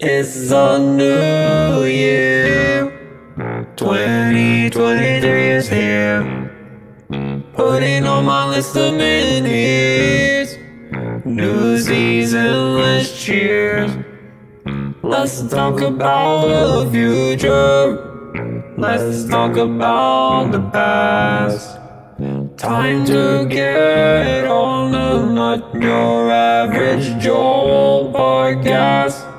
[0.00, 2.90] It's a new year.
[3.76, 6.22] 2023 is here.
[7.54, 10.56] Putting on my list of minis.
[11.24, 13.90] Newsies and let's cheers.
[15.02, 18.74] Let's talk about the future.
[18.78, 21.76] Let's talk about the past.
[22.56, 29.29] Time to get on the not your average Joel podcast.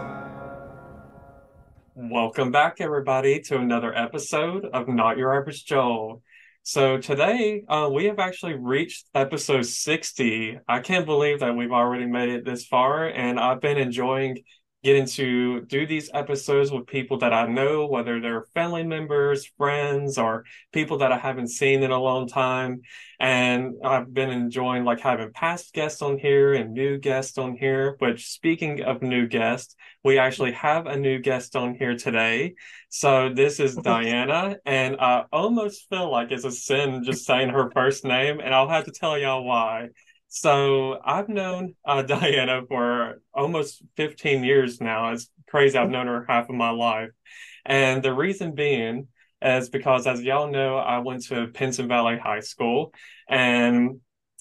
[2.32, 6.24] Welcome back, everybody, to another episode of Not Your Average Joel.
[6.64, 10.58] So today, uh, we have actually reached episode 60.
[10.66, 14.38] I can't believe that we've already made it this far, and I've been enjoying
[14.84, 20.18] getting to do these episodes with people that I know, whether they're family members, friends,
[20.18, 22.82] or people that I haven't seen in a long time.
[23.20, 27.96] And I've been enjoying like having past guests on here and new guests on here.
[28.00, 32.56] Which speaking of new guests, we actually have a new guest on here today.
[32.90, 37.70] So this is Dianna, and I almost feel like it's a sin just saying her
[37.72, 39.90] first name, and I'll have to tell y'all why.
[40.34, 45.12] So I've known uh, Dianna for almost 15 years now.
[45.12, 45.78] It's crazy.
[45.78, 47.10] I've known her half of my life.
[47.66, 49.10] And the reason being
[49.42, 52.94] is because, as y'all know, I went to Pinson Valley High School
[53.28, 54.00] and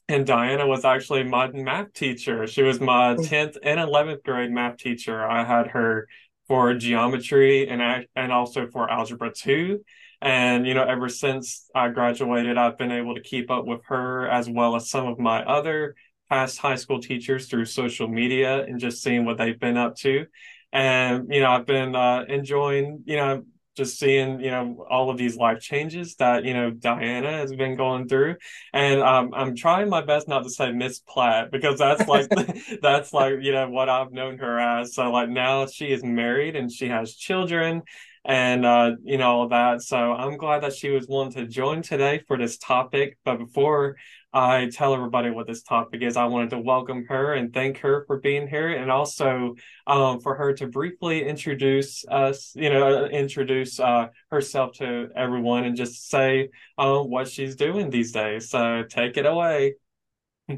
[0.09, 2.47] and Dianna was actually my math teacher.
[2.47, 5.25] She was my 10th and 11th grade math teacher.
[5.25, 6.07] I had her
[6.47, 9.81] for geometry and and also for algebra 2
[10.21, 14.29] and, you know, ever since I graduated, I've been able to keep up with her
[14.29, 15.95] as well as some of my other
[16.29, 20.27] past high school teachers through social media and just seeing what they've been up to.
[20.73, 23.45] And, you know, I've been uh, enjoying, you know,
[23.77, 27.77] just seeing, you know, all of these life changes that, you know, Dianna has been
[27.77, 28.37] going through.
[28.75, 32.29] And um, I'm trying my best not to say Miss Platt because that's like,
[32.83, 34.95] that's like, you know, what I've known her as.
[34.95, 37.83] So like now she is married and she has children
[38.25, 39.83] and uh, you know all that.
[39.83, 43.19] So I'm glad that she was willing to join today for this topic.
[43.25, 43.97] But before
[44.33, 48.05] I tell everybody what this topic is, I wanted to welcome her and thank her
[48.07, 49.55] for being here, and also
[49.87, 55.77] um, for her to briefly introduce us, you know, introduce uh, herself to everyone and
[55.77, 58.51] just say uh, what she's doing these days.
[58.51, 59.75] So take it away.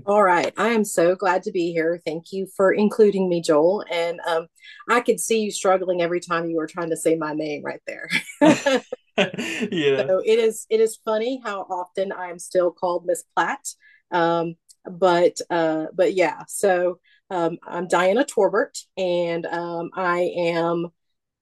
[0.06, 0.52] All right.
[0.56, 2.00] I am so glad to be here.
[2.04, 3.84] Thank you for including me, Joel.
[3.90, 4.46] And um,
[4.88, 7.82] I could see you struggling every time you were trying to say my name right
[7.86, 8.08] there.
[9.16, 10.06] yeah.
[10.06, 13.68] So it is it is funny how often I'm still called Miss Platt.
[14.10, 14.56] Um,
[14.90, 16.98] but uh, but yeah, so
[17.30, 20.88] um, I'm Dianna Torbert, and um, I am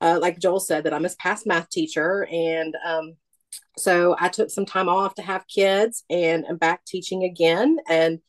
[0.00, 3.15] uh, like Joel said that I'm a past math teacher, and um,
[3.78, 8.21] so I took some time off to have kids, and I'm back teaching again, and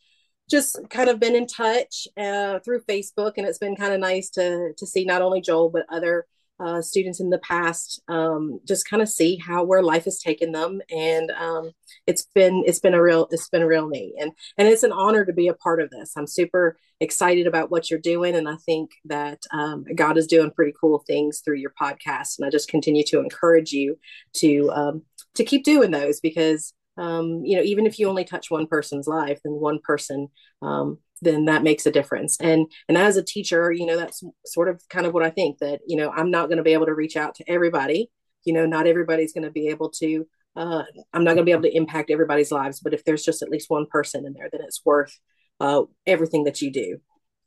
[0.52, 4.30] just kind of been in touch uh, through Facebook, and it's been kind of nice
[4.32, 6.28] to to see not only Joel but other
[6.60, 10.52] uh, students in the past, um, just kind of see how where life has taken
[10.52, 11.72] them, and um,
[12.06, 14.92] it's been it's been a real it's been a real neat, and and it's an
[14.92, 16.14] honor to be a part of this.
[16.16, 20.52] I'm super excited about what you're doing, and I think that um, God is doing
[20.52, 23.98] pretty cool things through your podcast, and I just continue to encourage you
[24.36, 25.02] to um,
[25.36, 29.08] to keep doing those because um, you know even if you only touch one person's
[29.08, 30.28] life then one person
[30.62, 32.38] um, then that makes a difference.
[32.40, 35.60] And and as a teacher you know that's sort of kind of what i think
[35.60, 38.10] that you know i'm not going to be able to reach out to everybody.
[38.44, 41.52] You know not everybody's going to be able to uh, i'm not going to be
[41.52, 44.50] able to impact everybody's lives but if there's just at least one person in there
[44.52, 45.18] then it's worth
[45.60, 46.98] uh, everything that you do.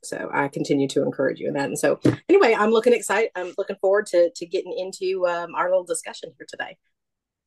[0.03, 1.65] So i continue to encourage you in that.
[1.65, 5.69] And so anyway i'm looking excited i'm looking forward to to getting into um, our
[5.69, 6.77] little discussion here today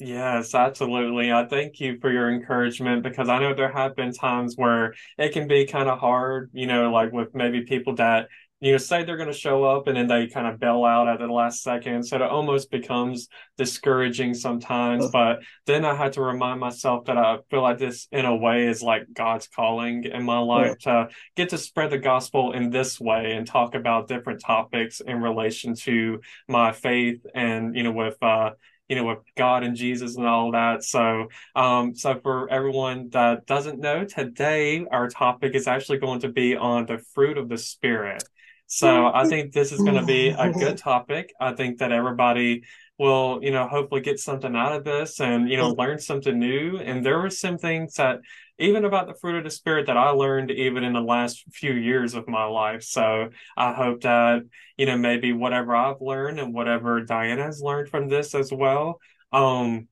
[0.00, 1.32] Yes, absolutely.
[1.32, 5.32] I thank you for your encouragement because I know there have been times where it
[5.32, 8.28] can be kind of hard, you know, like with maybe people that,
[8.60, 11.08] you know, say they're going to show up and then they kind of bail out
[11.08, 12.04] at the last second.
[12.04, 13.26] So it almost becomes
[13.56, 15.08] discouraging sometimes.
[15.08, 18.68] But then I had to remind myself that I feel like this, in a way,
[18.68, 23.00] is like God's calling in my life to get to spread the gospel in this
[23.00, 28.16] way and talk about different topics in relation to my faith and, you know, with,
[28.22, 28.50] uh,
[28.88, 30.82] you know, with God and Jesus and all that.
[30.82, 36.28] So, um, so for everyone that doesn't know, today our topic is actually going to
[36.28, 38.24] be on the fruit of the Spirit.
[38.68, 41.32] So I think this is going to be a good topic.
[41.40, 42.64] I think that everybody
[42.98, 46.78] will, you know, hopefully get something out of this and, you know, learn something new.
[46.78, 48.20] And there were some things that
[48.58, 51.72] even about the fruit of the spirit that I learned even in the last few
[51.72, 52.82] years of my life.
[52.82, 54.42] So I hope that,
[54.76, 59.00] you know, maybe whatever I've learned and whatever Dianna has learned from this as well,
[59.32, 59.88] um,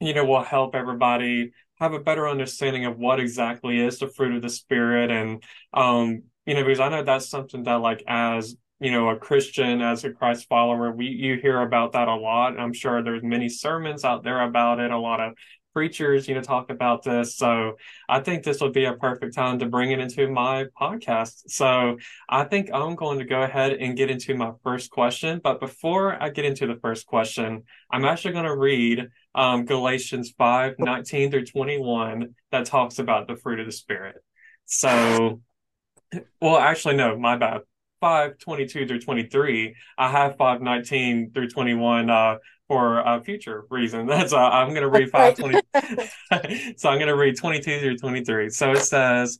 [0.00, 4.36] you know, will help everybody have a better understanding of what exactly is the fruit
[4.36, 5.42] of the spirit and
[5.72, 9.80] um you know because i know that's something that like as you know a Christian
[9.80, 12.58] as a Christ follower, we you hear about that a lot.
[12.58, 14.90] I'm sure there's many sermons out there about it.
[14.90, 15.34] A lot of
[15.74, 17.36] preachers, you know, talk about this.
[17.36, 17.76] So
[18.08, 21.42] I think this would be a perfect time to bring it into my podcast.
[21.48, 21.98] So
[22.28, 25.40] I think I'm going to go ahead and get into my first question.
[25.42, 30.32] But before I get into the first question, I'm actually going to read um, Galatians
[30.38, 34.16] 5 19 through 21 that talks about the fruit of the Spirit.
[34.66, 35.40] So,
[36.40, 37.62] well, actually, no, my bad.
[38.00, 42.36] 522 through 23 i have 519 through 21 uh,
[42.68, 44.04] for a future reason.
[44.06, 45.60] That's uh, i'm going to read 5 20
[46.76, 49.38] so i'm going to read 22 through 23 so it says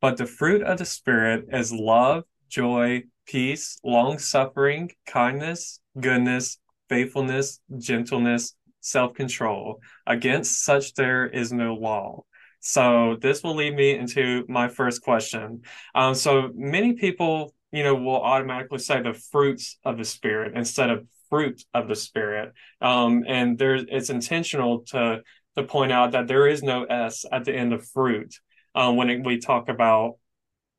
[0.00, 7.58] but the fruit of the spirit is love joy peace long suffering kindness goodness faithfulness
[7.78, 8.54] gentleness
[8.84, 9.80] self-control.
[10.06, 12.24] Against such there is no law
[12.66, 15.60] so this will lead me into my first question
[15.94, 20.90] um, so many people you know, will automatically say the fruits of the spirit instead
[20.90, 22.52] of fruit of the spirit.
[22.80, 25.22] Um, and there's it's intentional to
[25.56, 28.32] to point out that there is no s at the end of fruit
[28.76, 30.18] um, when it, we talk about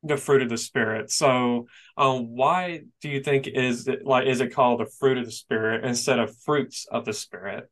[0.02, 1.10] the fruit of the spirit.
[1.10, 1.66] So,
[1.98, 5.32] um, why do you think is it like is it called the fruit of the
[5.32, 7.70] spirit instead of fruits of the spirit?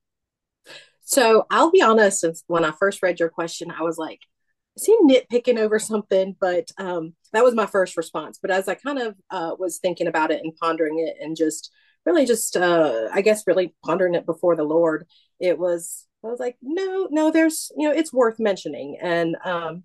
[1.05, 2.21] So I'll be honest.
[2.21, 4.21] Since when I first read your question, I was like,
[4.77, 6.35] is he nitpicking over something?
[6.41, 8.39] But um, that was my first response.
[8.41, 11.71] But as I kind of uh, was thinking about it and pondering it and just
[12.05, 15.07] really just, uh, I guess, really pondering it before the Lord,
[15.39, 18.99] it was, I was like, no, no, there's, you know, it's worth mentioning.
[19.01, 19.85] And um,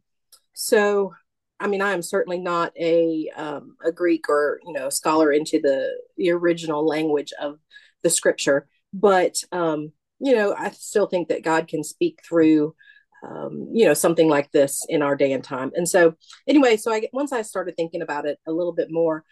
[0.53, 1.13] so,
[1.59, 5.59] I mean, I am certainly not a um, a Greek or you know scholar into
[5.61, 7.59] the the original language of
[8.01, 12.75] the scripture, but um, you know, I still think that God can speak through
[13.21, 15.71] um, you know something like this in our day and time.
[15.75, 16.15] And so
[16.47, 19.25] anyway so i once i started thinking about it a little bit more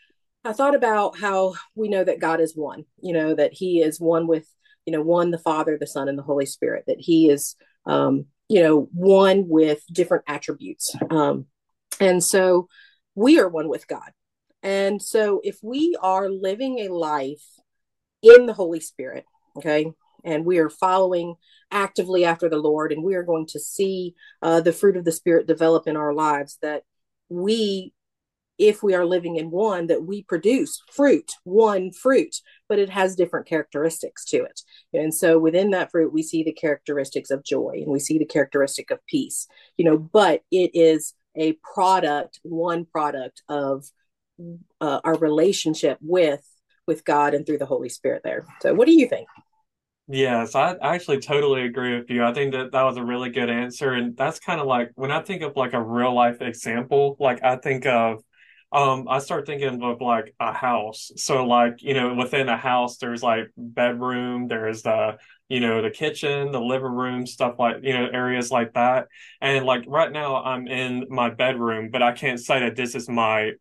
[0.43, 3.97] i thought about how we know that god is one you know that he is
[3.97, 4.45] one with
[4.85, 7.55] you know one the father the son and the holy spirit that he is
[7.85, 10.95] um, you know one with different attributes.
[11.09, 11.45] Um,
[11.99, 12.67] and so
[13.15, 14.11] we are one with god.
[14.63, 17.43] And so if we are living a life
[18.21, 19.25] in the holy spirit
[19.57, 19.91] okay
[20.27, 21.35] and we are following
[21.71, 25.11] actively after the Lord, and we are going to see uh, the fruit of the
[25.11, 26.57] Spirit develop in our lives.
[26.61, 26.83] That
[27.29, 27.93] we,
[28.57, 32.35] if we are living in one, that we produce fruit, one fruit,
[32.67, 34.61] but it has different characteristics to it.
[34.93, 38.25] And so within that fruit, we see the characteristics of joy and we see the
[38.25, 39.47] characteristic of peace,
[39.77, 43.85] you know, but it is a product, one product of
[44.81, 46.45] uh, our relationship with
[46.87, 48.45] with God and through the Holy Spirit there.
[48.61, 49.27] So what do you think?
[50.09, 52.23] Yes, I actually totally agree with you.
[52.23, 53.91] I think that that was a really good answer.
[53.91, 57.43] And that's kind of like when I think of like a real life example, like
[57.43, 58.23] I think of,
[58.71, 61.11] um, I start thinking of like a house.
[61.17, 65.17] So like, you know, within a house, there's like bedroom, there's the,
[65.49, 69.07] you know, the kitchen, the living room, stuff like, you know, areas like that.
[69.41, 73.09] And like right now I'm in my bedroom, but I can't say that this is
[73.09, 73.51] my,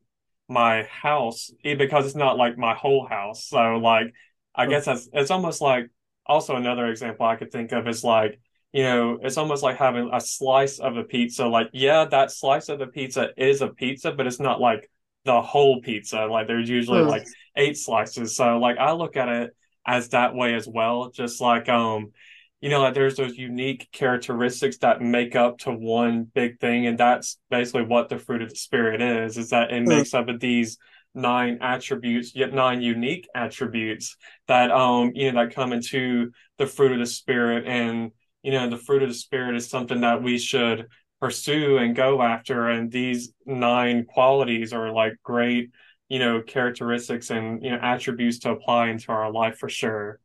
[0.49, 3.47] my house eh, because it's not like my whole house.
[3.49, 4.13] So like,
[4.55, 5.91] I guess that's, it's almost like,
[6.29, 8.41] also another example I could think of is like,
[8.73, 11.47] you know, it's almost like having a slice of a pizza.
[11.47, 14.91] Like, yeah, that slice of the pizza is a pizza, but it's not like
[15.25, 16.27] the whole pizza.
[16.27, 17.09] Like there's usually mm.
[17.09, 17.27] like
[17.57, 18.35] eight slices.
[18.35, 19.57] So like I look at it
[19.87, 21.11] as that way as well.
[21.11, 22.13] Just like um,
[22.61, 26.97] you know, like there's those unique characteristics that make up to one big thing, and
[26.97, 29.37] that's basically what the fruit of the spirit is.
[29.37, 29.89] Is that it mm.
[29.89, 30.79] makes up of these
[31.17, 36.93] nine attributes, yet nine unique attributes that um you know that come into the fruit
[36.93, 40.39] of the spirit, and you know the fruit of the spirit is something that we
[40.39, 40.87] should
[41.21, 45.71] pursue and go after, and these nine qualities are like great
[46.09, 50.21] you know characteristics and you know attributes to apply into our life for sure.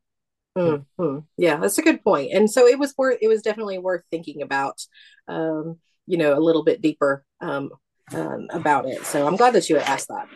[0.57, 1.19] Mm-hmm.
[1.37, 2.33] Yeah, that's a good point.
[2.33, 4.81] And so it was worth it was definitely worth thinking about
[5.27, 7.69] um, you know, a little bit deeper um,
[8.13, 9.05] um, about it.
[9.05, 10.27] So I'm glad that you asked that.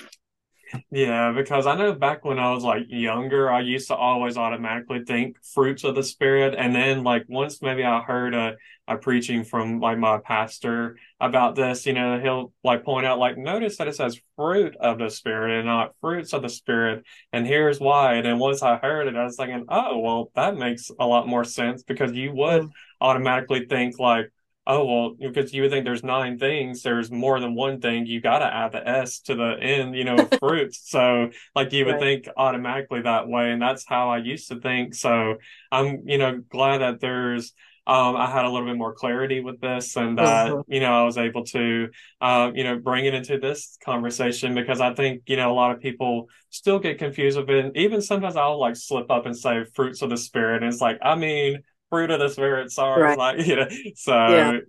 [0.89, 5.03] Yeah, because I know back when I was like younger, I used to always automatically
[5.05, 6.55] think fruits of the spirit.
[6.57, 8.55] And then like once maybe I heard a,
[8.88, 13.38] a preaching from like my pastor about this, you know, he'll like point out like
[13.38, 17.03] notice that it says fruit of the spirit and not fruits of the spirit.
[17.31, 18.15] And here's why.
[18.15, 21.27] And then once I heard it, I was thinking, oh well that makes a lot
[21.27, 22.69] more sense because you would mm.
[23.01, 24.31] automatically think like
[24.67, 28.19] oh well because you would think there's nine things there's more than one thing you
[28.19, 31.93] got to add the s to the end you know fruits so like you would
[31.93, 32.01] right.
[32.01, 35.36] think automatically that way and that's how i used to think so
[35.72, 37.53] i'm you know glad that there's
[37.88, 40.74] um, I had a little bit more clarity with this and that, mm-hmm.
[40.74, 44.81] you know, I was able to, uh, you know, bring it into this conversation because
[44.81, 47.63] I think, you know, a lot of people still get confused with it.
[47.63, 50.63] And Even sometimes I'll like slip up and say fruits of the spirit.
[50.63, 53.01] And it's like, I mean, fruit of the spirit, sorry.
[53.01, 53.17] Right.
[53.17, 54.13] Like, you know, so.
[54.13, 54.59] Yeah.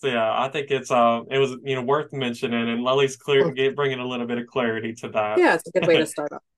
[0.00, 3.50] So yeah, I think it's uh it was you know worth mentioning, and Lily's clear
[3.50, 5.38] get, bringing a little bit of clarity to that.
[5.38, 6.42] Yeah, it's a good way to start off.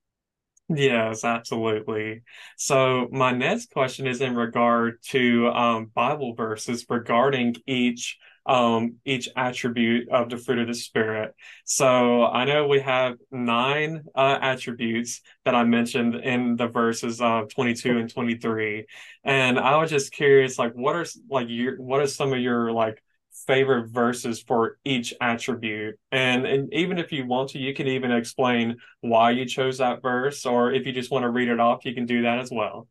[0.72, 2.22] Yes, absolutely.
[2.56, 9.28] So my next question is in regard to um, Bible verses regarding each um, each
[9.36, 11.34] attribute of the fruit of the spirit.
[11.64, 17.48] So I know we have nine uh, attributes that I mentioned in the verses of
[17.54, 18.86] 22 and 23.
[19.24, 22.72] And I was just curious, like, what are like your what are some of your
[22.72, 23.02] like
[23.46, 25.98] favorite verses for each attribute.
[26.12, 30.02] And, and even if you want to, you can even explain why you chose that
[30.02, 32.50] verse, or if you just want to read it off, you can do that as
[32.52, 32.88] well.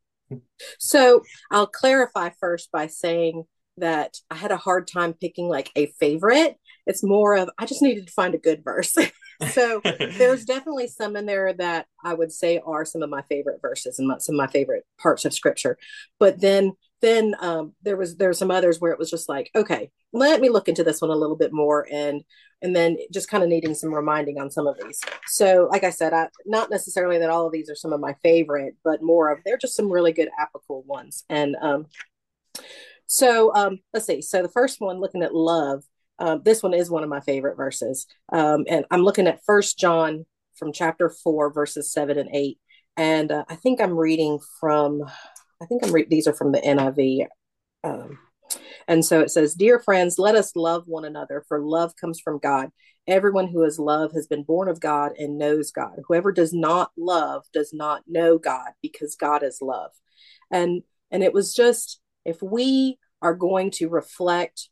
[0.77, 3.45] So I'll clarify first by saying
[3.79, 6.57] that I had a hard time picking like a favorite.
[6.85, 8.95] It's more of I just needed to find a good verse.
[9.51, 13.61] so there's definitely some in there that I would say are some of my favorite
[13.61, 15.77] verses and some of my favorite parts of scripture.
[16.19, 19.49] But then then um, there was there were some others where it was just like
[19.55, 22.23] okay let me look into this one a little bit more and
[22.61, 25.89] and then just kind of needing some reminding on some of these so like i
[25.89, 29.31] said I, not necessarily that all of these are some of my favorite but more
[29.31, 31.85] of they're just some really good applicable ones and um
[33.11, 35.83] so um let's see so the first one looking at love
[36.19, 39.77] um, this one is one of my favorite verses um and i'm looking at first
[39.79, 40.25] john
[40.55, 42.59] from chapter 4 verses 7 and 8
[42.97, 45.03] and uh, i think i'm reading from
[45.61, 47.25] I think I'm re- these are from the NIV.
[47.83, 48.19] Um,
[48.87, 52.39] and so it says, Dear friends, let us love one another, for love comes from
[52.39, 52.69] God.
[53.07, 55.97] Everyone who has love has been born of God and knows God.
[56.07, 59.91] Whoever does not love does not know God, because God is love.
[60.51, 61.99] And and it was just
[62.29, 64.69] if we are going to reflect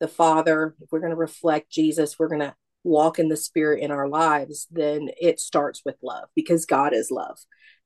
[0.00, 3.82] the Father, if we're going to reflect Jesus, we're going to walk in the Spirit
[3.82, 7.38] in our lives, then it starts with love because God is love.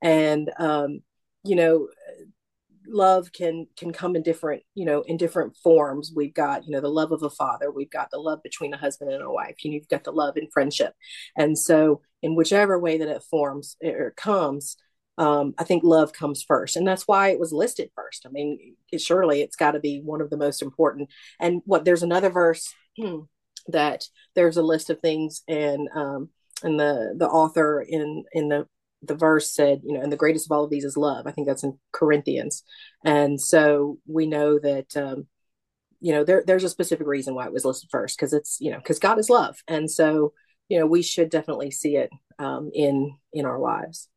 [0.03, 1.01] And um,
[1.45, 1.89] you know,
[2.87, 6.81] love can can come in different you know in different forms we've got you know
[6.81, 9.55] the love of a father we've got the love between a husband and a wife
[9.65, 10.95] know, you've got the love in friendship
[11.37, 14.77] and so in whichever way that it forms or comes
[15.19, 18.75] um, i think love comes first and that's why it was listed first i mean
[18.91, 22.31] it, surely it's got to be one of the most important and what there's another
[22.31, 23.21] verse hmm,
[23.69, 26.29] that there's a list of things and um
[26.63, 28.67] and the the author in in the
[29.03, 31.27] the verse said, you know, and the greatest of all of these is love.
[31.27, 32.63] I think that's in Corinthians.
[33.05, 35.27] And so we know that, um,
[36.01, 38.71] you know, there, there's a specific reason why it was listed first because it's, you
[38.71, 39.57] know, because God is love.
[39.69, 40.33] And so,
[40.69, 44.09] you know, we should definitely see it um, in in our lives.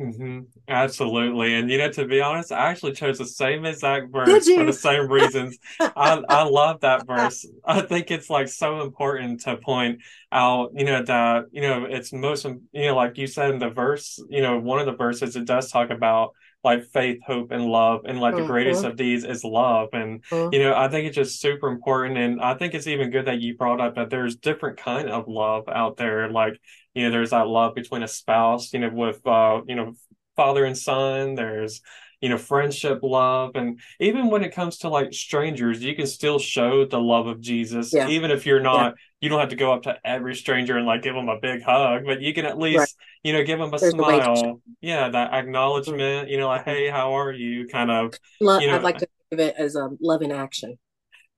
[0.00, 0.40] Mm-hmm.
[0.68, 1.54] Absolutely.
[1.54, 4.72] And you know, to be honest, I actually chose the same exact verse for the
[4.72, 5.58] same reasons.
[5.94, 7.44] I I love that verse.
[7.64, 10.00] I think it's like so important to point
[10.32, 13.68] out, you know, that, you know, it's most you know, like you said in the
[13.70, 16.32] verse, you know, one of the verses it does talk about
[16.64, 18.02] like faith, hope, and love.
[18.04, 18.42] And like mm-hmm.
[18.42, 19.88] the greatest of these is love.
[19.92, 20.54] And mm-hmm.
[20.54, 22.18] you know, I think it's just super important.
[22.18, 25.28] And I think it's even good that you brought up that there's different kind of
[25.28, 26.30] love out there.
[26.30, 26.60] Like,
[26.94, 29.94] you know, there's that love between a spouse, you know, with uh, you know,
[30.36, 31.34] father and son.
[31.34, 31.80] There's
[32.22, 36.38] you know, friendship, love, and even when it comes to like strangers, you can still
[36.38, 38.08] show the love of Jesus, yeah.
[38.08, 38.92] even if you're not.
[38.92, 38.92] Yeah.
[39.20, 41.62] You don't have to go up to every stranger and like give them a big
[41.62, 42.88] hug, but you can at least, right.
[43.22, 44.60] You know, give them a There's smile.
[44.80, 46.28] Yeah, that acknowledgement.
[46.28, 47.66] You know, like, hey, how are you?
[47.66, 48.14] Kind of.
[48.40, 50.78] Love, you know, I'd like to think of it as um, love in action.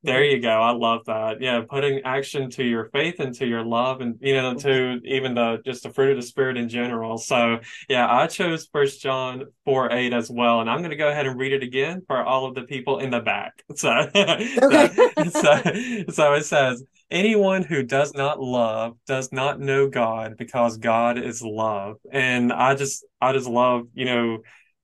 [0.04, 0.50] There you go.
[0.50, 1.40] I love that.
[1.40, 5.06] Yeah, putting action to your faith and to your love and you know to mm-hmm.
[5.06, 7.16] even the just the fruit of the spirit in general.
[7.16, 10.60] So yeah, I chose first John 4 8 as well.
[10.60, 13.10] And I'm gonna go ahead and read it again for all of the people in
[13.10, 13.52] the back.
[13.76, 14.46] So okay.
[15.30, 16.84] so, so it says,
[17.14, 21.97] anyone who does not love does not know God because God is love.
[22.12, 24.38] And I just I just love, you know,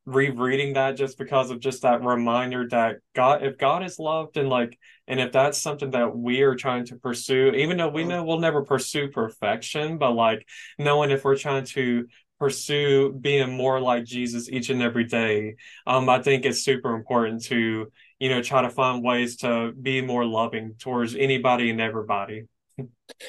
[0.06, 4.48] rereading that just because of just that reminder that God, if God is loved and
[4.48, 8.24] like, and if that's something that we are trying to pursue, even though we know
[8.24, 10.46] we'll never pursue perfection, but like
[10.78, 12.06] knowing if we're trying to
[12.38, 15.56] pursue being more like Jesus each and every day,
[15.86, 20.02] um, I think it's super important to, you know, try to find ways to be
[20.02, 22.44] more loving towards anybody and everybody.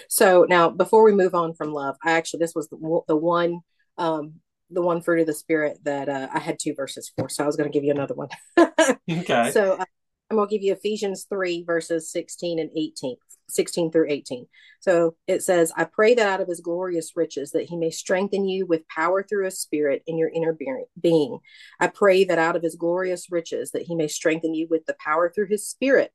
[0.10, 3.62] So now, before we move on from love, I actually this was the, the one
[3.98, 4.36] um,
[4.70, 7.30] the one fruit of the spirit that uh, I had two verses for.
[7.30, 8.30] So I was going to give you another one.
[8.58, 9.52] okay.
[9.52, 9.86] So uh,
[10.32, 13.18] I'm going to give you Ephesians 3, verses 16 and 18,
[13.50, 14.48] 16 through 18.
[14.80, 18.48] So it says, I pray that out of his glorious riches that he may strengthen
[18.48, 20.58] you with power through his spirit in your inner
[21.00, 21.40] being.
[21.82, 24.96] I pray that out of his glorious riches that he may strengthen you with the
[25.04, 26.14] power through his spirit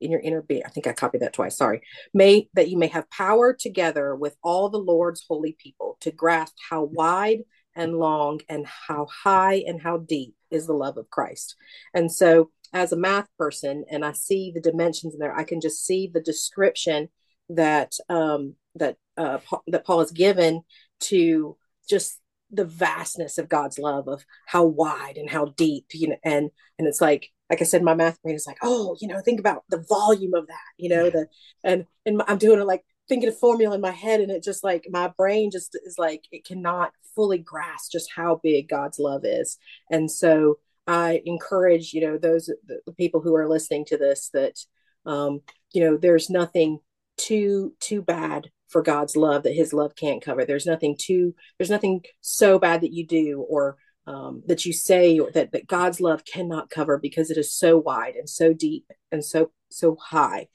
[0.00, 0.62] in your inner being.
[0.66, 1.56] I think I copied that twice.
[1.56, 1.82] Sorry.
[2.12, 6.56] May that you may have power together with all the Lord's holy people to grasp
[6.68, 7.44] how wide
[7.76, 11.54] and long and how high and how deep is the love of Christ.
[11.94, 15.60] And so as a math person and I see the dimensions in there, I can
[15.60, 17.08] just see the description
[17.48, 20.62] that um that uh that Paul has given
[21.00, 21.56] to
[21.88, 22.20] just
[22.50, 26.88] the vastness of God's love of how wide and how deep, you know, and and
[26.88, 29.62] it's like like I said, my math brain is like, oh, you know, think about
[29.68, 31.28] the volume of that, you know, the
[31.64, 34.64] and and I'm doing it like thinking of formula in my head, and it just
[34.64, 39.24] like my brain just is like it cannot fully grasp just how big God's love
[39.24, 39.58] is,
[39.90, 44.58] and so I encourage you know those the people who are listening to this that
[45.04, 45.40] um,
[45.72, 46.78] you know there's nothing
[47.16, 50.44] too too bad for God's love that His love can't cover.
[50.44, 53.76] There's nothing too there's nothing so bad that you do or
[54.06, 57.76] um, that you say or that, that God's love cannot cover because it is so
[57.76, 60.48] wide and so deep and so so high.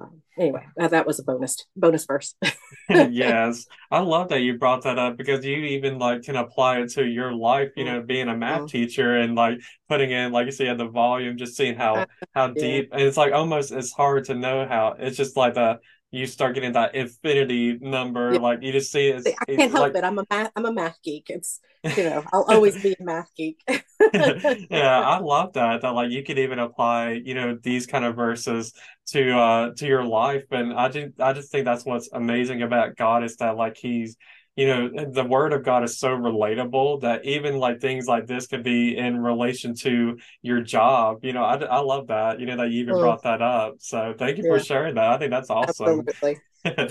[0.00, 2.34] Um, anyway, that, that was a bonus bonus verse.
[2.88, 6.90] yes, I love that you brought that up because you even like can apply it
[6.92, 7.70] to your life.
[7.76, 8.66] You know, being a math mm-hmm.
[8.66, 12.54] teacher and like putting in, like you said, the volume, just seeing how how yeah.
[12.54, 12.90] deep.
[12.92, 14.94] And it's like almost it's hard to know how.
[14.98, 18.34] It's just like the you start getting that infinity number.
[18.34, 18.40] Yeah.
[18.40, 19.26] Like you just see it.
[19.26, 19.96] I can't help like...
[19.96, 20.04] it.
[20.04, 20.50] I'm a math.
[20.56, 21.26] I'm a math geek.
[21.28, 23.60] It's you know I'll always be a math geek.
[24.14, 25.82] yeah, I love that.
[25.82, 28.72] That like you could even apply you know these kind of verses
[29.08, 32.96] to uh to your life, and I just I just think that's what's amazing about
[32.96, 34.16] God is that like He's
[34.58, 38.48] you know the word of god is so relatable that even like things like this
[38.48, 42.56] could be in relation to your job you know i, I love that you know
[42.56, 43.00] that you even mm.
[43.00, 44.50] brought that up so thank you yeah.
[44.50, 46.40] for sharing that i think that's awesome Absolutely.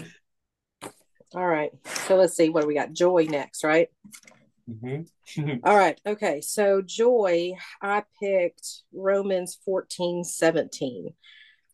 [1.36, 3.90] all right so let's see what do we got joy next right
[4.70, 5.58] mm-hmm.
[5.66, 11.14] all right okay so joy i picked romans 14 17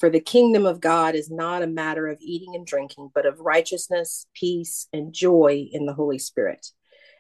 [0.04, 3.40] for the kingdom of God is not a matter of eating and drinking, but of
[3.40, 6.68] righteousness, peace, and joy in the Holy Spirit.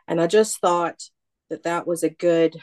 [0.06, 1.02] And I just thought
[1.50, 2.60] that that was a good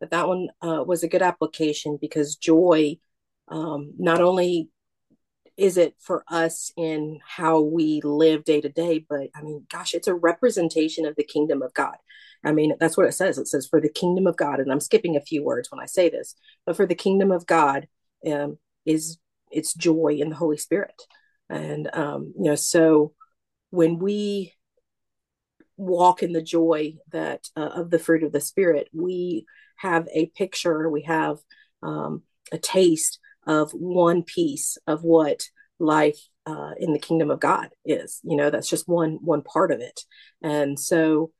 [0.00, 2.98] that that one uh, was a good application because joy
[3.48, 4.68] um, not only
[5.56, 9.92] is it for us in how we live day to day, but I mean, gosh,
[9.92, 11.96] it's a representation of the kingdom of God.
[12.44, 13.38] I mean, that's what it says.
[13.38, 15.86] It says for the kingdom of God, and I'm skipping a few words when I
[15.86, 17.88] say this, but for the kingdom of God,
[18.24, 18.58] um,
[18.90, 19.18] is
[19.50, 21.02] it's joy in the Holy Spirit.
[21.48, 23.12] And um, you know, so
[23.70, 24.54] when we
[25.76, 30.26] walk in the joy that uh, of the fruit of the Spirit, we have a
[30.26, 31.38] picture, we have
[31.82, 32.22] um,
[32.52, 35.42] a taste of one piece of what
[35.78, 38.20] life uh, in the kingdom of God is.
[38.22, 40.00] You know, that's just one one part of it.
[40.42, 41.32] And so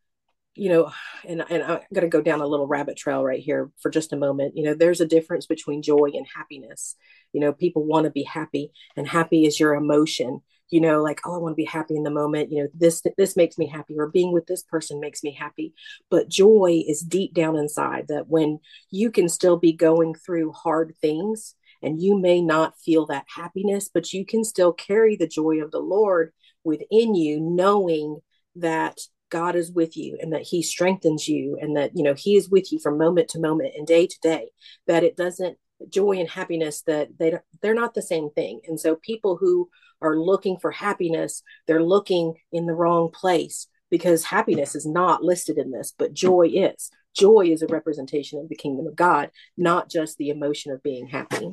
[0.61, 0.93] you know,
[1.27, 4.13] and, and I'm going to go down a little rabbit trail right here for just
[4.13, 4.59] a moment.
[4.59, 6.97] You know, there's a difference between joy and happiness.
[7.33, 10.43] You know, people want to be happy, and happy is your emotion.
[10.69, 12.53] You know, like oh, I want to be happy in the moment.
[12.53, 15.73] You know, this this makes me happy, or being with this person makes me happy.
[16.11, 18.59] But joy is deep down inside that when
[18.91, 23.89] you can still be going through hard things, and you may not feel that happiness,
[23.89, 28.21] but you can still carry the joy of the Lord within you, knowing
[28.57, 28.99] that
[29.31, 32.51] God is with you and that he strengthens you and that you know he is
[32.51, 34.49] with you from moment to moment and day to day
[34.87, 35.57] that it doesn't
[35.89, 38.61] joy and happiness that they they're not the same thing.
[38.67, 39.71] And so people who
[40.03, 45.59] are looking for happiness they're looking in the wrong place because happiness is not listed
[45.59, 46.91] in this but joy is.
[47.17, 51.07] Joy is a representation of the kingdom of God not just the emotion of being
[51.07, 51.53] happy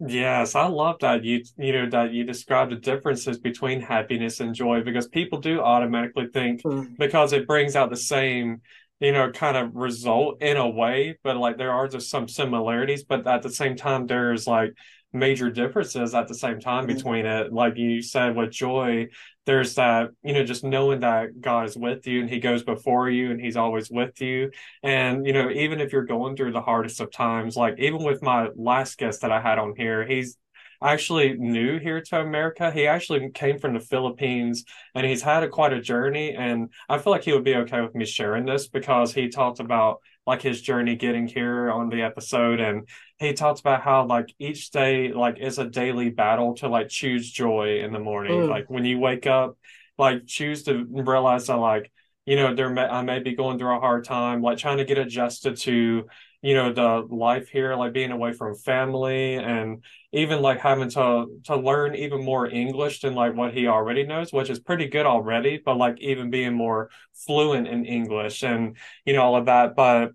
[0.00, 4.54] Yes, I love that you you know that you described the differences between happiness and
[4.54, 6.96] joy because people do automatically think mm.
[6.98, 8.60] because it brings out the same
[9.00, 13.02] you know kind of result in a way, but like there are just some similarities,
[13.02, 14.72] but at the same time there's like
[15.12, 16.96] major differences at the same time mm-hmm.
[16.96, 17.52] between it.
[17.52, 19.08] Like you said with joy,
[19.48, 23.08] there's that, you know, just knowing that God is with you and he goes before
[23.08, 24.50] you and he's always with you.
[24.82, 28.20] And, you know, even if you're going through the hardest of times, like even with
[28.20, 30.36] my last guest that I had on here, he's
[30.82, 32.70] actually new here to America.
[32.70, 36.34] He actually came from the Philippines and he's had a, quite a journey.
[36.34, 39.60] And I feel like he would be okay with me sharing this because he talked
[39.60, 42.86] about like his journey getting here on the episode and
[43.18, 47.30] he talks about how like each day like is a daily battle to like choose
[47.30, 48.48] joy in the morning mm.
[48.48, 49.56] like when you wake up
[49.98, 51.90] like choose to realize that like
[52.28, 54.84] you know, there may, I may be going through a hard time, like trying to
[54.84, 56.04] get adjusted to,
[56.42, 61.40] you know, the life here, like being away from family and even like having to
[61.44, 65.06] to learn even more English than like what he already knows, which is pretty good
[65.06, 68.76] already, but like even being more fluent in English and,
[69.06, 69.74] you know, all of that.
[69.74, 70.12] But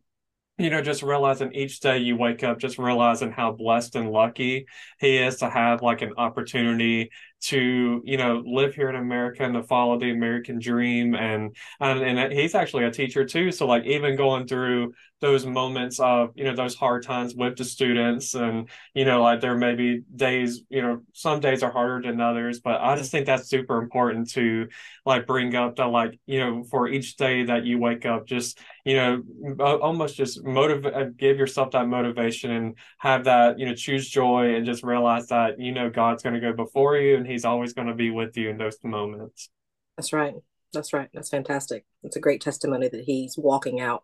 [0.58, 4.68] you know, just realizing each day you wake up, just realizing how blessed and lucky
[5.00, 7.10] he is to have like an opportunity
[7.42, 11.16] to you know live here in America and to follow the American dream.
[11.16, 13.52] And and and he's actually a teacher too.
[13.52, 17.64] So like even going through those moments of you know those hard times with the
[17.64, 22.02] students and you know like there may be days you know some days are harder
[22.06, 24.68] than others but I just think that's super important to
[25.06, 28.60] like bring up that like you know for each day that you wake up just
[28.84, 29.24] you know
[29.62, 34.56] almost just motivate uh, give yourself that motivation and have that you know choose joy
[34.56, 37.72] and just realize that you know God's going to go before you and he's always
[37.72, 39.50] going to be with you in those moments.
[39.96, 40.34] That's right.
[40.74, 41.10] That's right.
[41.14, 41.86] That's fantastic.
[42.04, 44.04] It's a great testimony that he's walking out.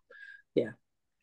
[0.54, 0.70] Yeah.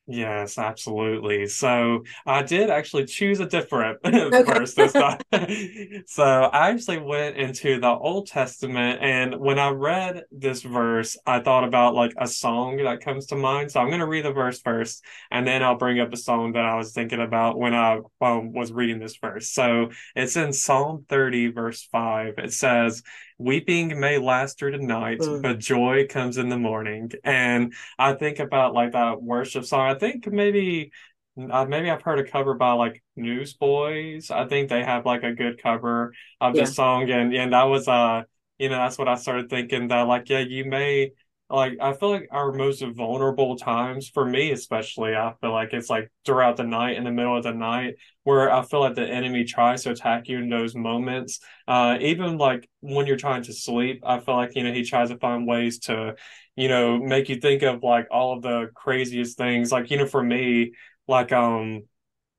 [0.10, 1.48] Yes, absolutely.
[1.48, 4.42] So I did actually choose a different okay.
[4.44, 5.20] verse this time.
[6.08, 11.42] so I actually went into the Old Testament, and when I read this verse, I
[11.42, 13.72] thought about like a song that comes to mind.
[13.72, 16.54] So I'm going to read the verse first, and then I'll bring up a song
[16.54, 19.52] that I was thinking about when I um, was reading this verse.
[19.52, 22.36] So it's in Psalm 30, verse 5.
[22.38, 23.04] It says,
[23.38, 25.42] weeping may last through the night, mm.
[25.42, 27.12] but joy comes in the morning.
[27.24, 29.88] And I think about like that worship song.
[29.88, 30.92] I think maybe
[31.38, 34.32] uh, maybe I've heard a cover by like Newsboys.
[34.32, 36.64] I think they have like a good cover of yeah.
[36.64, 38.24] the song, and and that was uh
[38.58, 41.12] you know that's what I started thinking that like yeah you may
[41.50, 45.90] like I feel like our most vulnerable times for me especially I feel like it's
[45.90, 49.08] like throughout the night in the middle of the night where I feel like the
[49.08, 51.40] enemy tries to attack you in those moments.
[51.68, 55.10] Uh even like when you're trying to sleep I feel like you know he tries
[55.10, 56.16] to find ways to
[56.56, 59.72] you know make you think of like all of the craziest things.
[59.72, 60.74] Like you know for me
[61.08, 61.84] like um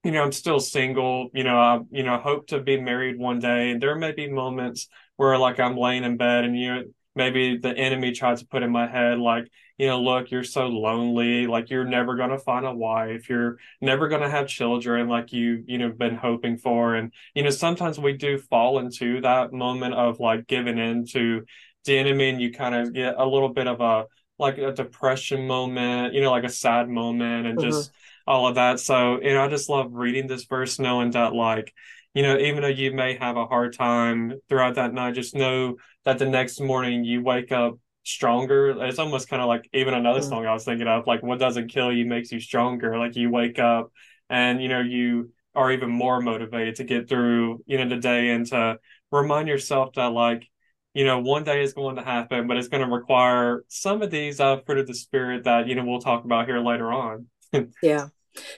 [0.04, 3.40] you know I'm still single you know I you know hope to be married one
[3.40, 6.82] day and there may be moments where like I'm laying in bed and you know
[7.18, 10.68] maybe the enemy tries to put in my head like you know look you're so
[10.68, 15.08] lonely like you're never going to find a wife you're never going to have children
[15.08, 19.20] like you you know been hoping for and you know sometimes we do fall into
[19.20, 21.44] that moment of like giving in to
[21.84, 24.06] the enemy and you kind of get a little bit of a
[24.38, 27.68] like a depression moment you know like a sad moment and mm-hmm.
[27.68, 27.90] just
[28.28, 31.74] all of that so you know i just love reading this verse knowing that like
[32.14, 35.76] you know, even though you may have a hard time throughout that night, just know
[36.08, 38.70] that the next morning you wake up stronger.
[38.86, 40.28] It's almost kind of like even another mm.
[40.28, 42.98] song I was thinking of, like what doesn't kill you makes you stronger.
[42.98, 43.92] Like you wake up
[44.30, 48.30] and you know you are even more motivated to get through you know the day
[48.30, 48.78] and to
[49.12, 50.48] remind yourself that like
[50.94, 54.10] you know one day is going to happen, but it's going to require some of
[54.10, 57.26] these uh, fruit of the spirit that you know we'll talk about here later on.
[57.82, 58.06] yeah.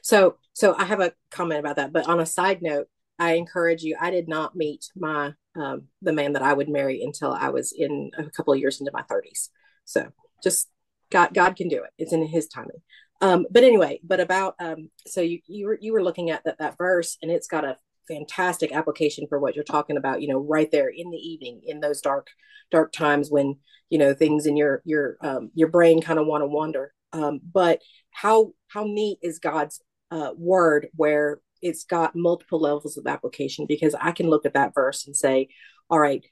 [0.03, 2.87] So so I have a comment about that, but on a side note,
[3.21, 3.97] I encourage you.
[4.01, 7.73] I did not meet my um, the man that I would marry until I was
[7.77, 9.51] in a couple of years into my 30s.
[9.85, 10.11] So
[10.43, 10.69] just
[11.11, 11.91] God, God can do it.
[11.99, 12.83] It's in His timing.
[13.21, 16.59] Um, but anyway, but about um, so you you were you were looking at that
[16.59, 17.77] that verse, and it's got a
[18.09, 20.23] fantastic application for what you're talking about.
[20.23, 22.29] You know, right there in the evening, in those dark
[22.71, 23.57] dark times when
[23.91, 26.95] you know things in your your um, your brain kind of want to wander.
[27.13, 27.81] Um, but
[28.13, 33.95] how how neat is God's uh, word where it's got multiple levels of application because
[34.01, 35.49] I can look at that verse and say,
[35.89, 36.25] all right,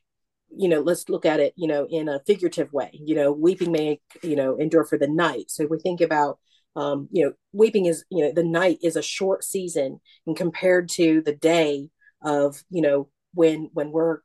[0.56, 2.90] you know, let's look at it, you know, in a figurative way.
[2.92, 5.50] You know, weeping may, you know, endure for the night.
[5.50, 6.38] So if we think about,
[6.76, 10.88] um, you know, weeping is, you know, the night is a short season and compared
[10.90, 11.90] to the day
[12.22, 14.18] of, you know, when when we're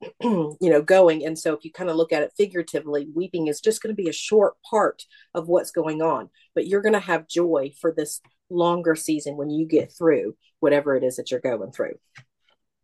[0.22, 3.60] you know going and so if you kind of look at it figuratively weeping is
[3.60, 7.00] just going to be a short part of what's going on but you're going to
[7.00, 11.40] have joy for this longer season when you get through whatever it is that you're
[11.40, 11.94] going through.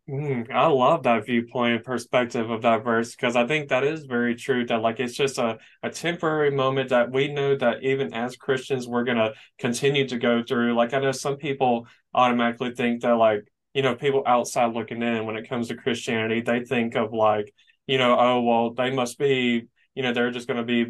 [0.08, 4.04] Mm, I love that viewpoint and perspective of that verse because I think that is
[4.04, 4.66] very true.
[4.66, 8.86] That like it's just a, a temporary moment that we know that even as Christians
[8.86, 10.74] we're gonna continue to go through.
[10.74, 15.24] Like I know some people automatically think that like you know people outside looking in
[15.24, 17.50] when it comes to Christianity they think of like
[17.86, 20.86] you know oh well they must be you know they're just gonna be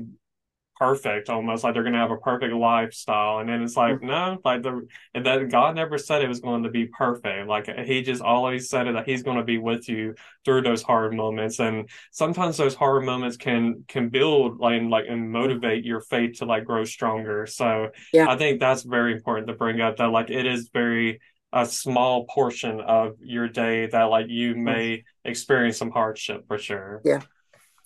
[0.77, 3.39] perfect almost like they're going to have a perfect lifestyle.
[3.39, 4.07] And then it's like mm-hmm.
[4.07, 7.49] no like the that god never said it was going to be perfect.
[7.49, 10.83] Like he just always said it that he's going to be with you through those
[10.83, 11.59] hard moments.
[11.61, 16.39] And sometimes those hard moments can can build like and like and motivate your faith
[16.39, 17.47] to like grow stronger.
[17.47, 18.29] So yeah.
[18.29, 21.21] i think that's very important to bring up that like it is very
[21.53, 24.65] a small portion of your day that like you mm-hmm.
[24.65, 27.01] may experience some hardship for sure.
[27.05, 27.21] Yeah.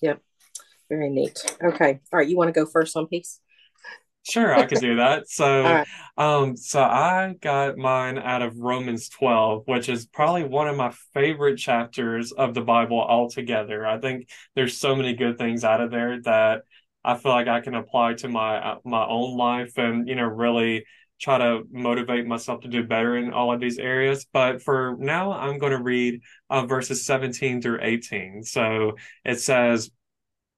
[0.00, 0.14] Yeah
[0.88, 1.38] Very neat.
[1.62, 2.00] Okay.
[2.12, 2.28] All right.
[2.28, 3.40] You want to go first on peace?
[4.28, 5.24] Sure, I could do that.
[5.28, 5.86] So, right.
[6.16, 10.92] um, so I got mine out of Romans 12, which is probably one of my
[11.14, 13.86] favorite chapters of the Bible altogether.
[13.86, 16.62] I think there's so many good things out of there that
[17.04, 20.24] I feel like I can apply to my uh, my own life and, you know,
[20.24, 20.84] really
[21.20, 24.26] try to motivate myself to do better in all of these areas.
[24.32, 26.20] But for now, I'm going to read
[26.50, 28.42] uh, verses 17 through 18.
[28.44, 29.90] So it says,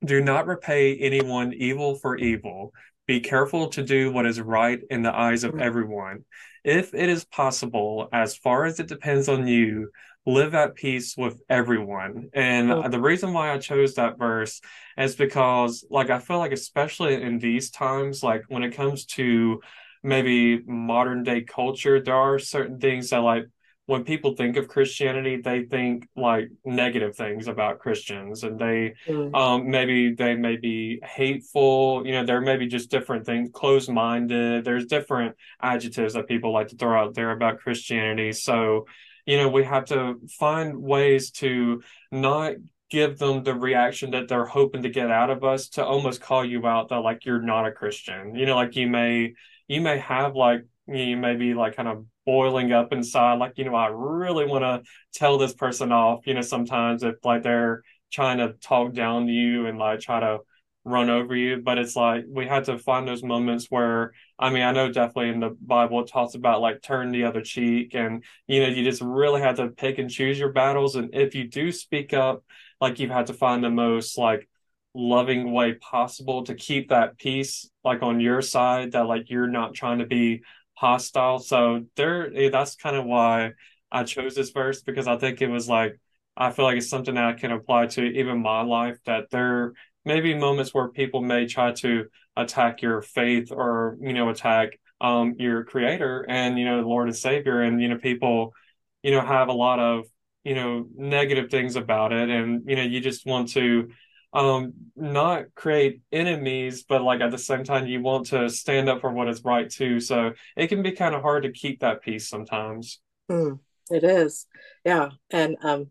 [0.04, 2.72] Do not repay anyone evil for evil.
[3.06, 5.60] Be careful to do what is right in the eyes of mm.
[5.60, 6.24] everyone.
[6.64, 9.90] If it is possible, as far as it depends on you,
[10.26, 12.28] live at peace with everyone.
[12.32, 14.60] And Oh, the reason why I chose that verse
[14.96, 19.60] is because, like, I feel like, especially in these times, like when it comes to
[20.02, 23.46] maybe modern day culture, there are certain things that, like,
[23.90, 29.34] when people think of Christianity, they think like negative things about Christians and they mm,
[29.34, 34.64] um, maybe they may be hateful, you know, there may be just different things, closed-minded.
[34.64, 38.30] There's different adjectives that people like to throw out there about Christianity.
[38.30, 38.86] So,
[39.26, 42.52] you know, we have to find ways to not
[42.90, 46.44] give them the reaction that they're hoping to get out of us to almost call
[46.44, 48.36] you out that like you're not a Christian.
[48.36, 49.34] You know, like you may
[49.66, 53.64] you may have like you may be like kind of boiling up inside, like, you
[53.64, 57.82] know, I really want to tell this person off, you know, sometimes if like they're
[58.12, 60.38] trying to talk down to you and like try to
[60.84, 61.56] run over you.
[61.56, 65.30] But it's like we had to find those moments where, I mean, I know definitely
[65.30, 68.84] in the Bible it talks about like turn the other cheek and, you know, you
[68.84, 70.94] just really had to pick and choose your battles.
[70.94, 72.44] And if you do speak up,
[72.80, 74.48] like you've had to find the most like
[74.94, 79.74] loving way possible to keep that peace like on your side that like you're not
[79.74, 80.42] trying to be
[80.80, 81.38] hostile.
[81.38, 83.52] So there eh, that's kind of why
[83.92, 86.00] I chose this verse because I think it was like
[86.36, 89.74] I feel like it's something that I can apply to even my life that there
[90.06, 94.78] may be moments where people may try to attack your faith or you know attack
[95.02, 98.54] um your creator and you know Lord and Savior and you know people
[99.02, 100.06] you know have a lot of
[100.44, 103.90] you know negative things about it and you know you just want to
[104.32, 109.00] um not create enemies but like at the same time you want to stand up
[109.00, 112.00] for what is right too so it can be kind of hard to keep that
[112.00, 113.58] peace sometimes mm,
[113.90, 114.46] it is.
[114.84, 115.10] Yeah.
[115.30, 115.88] And um,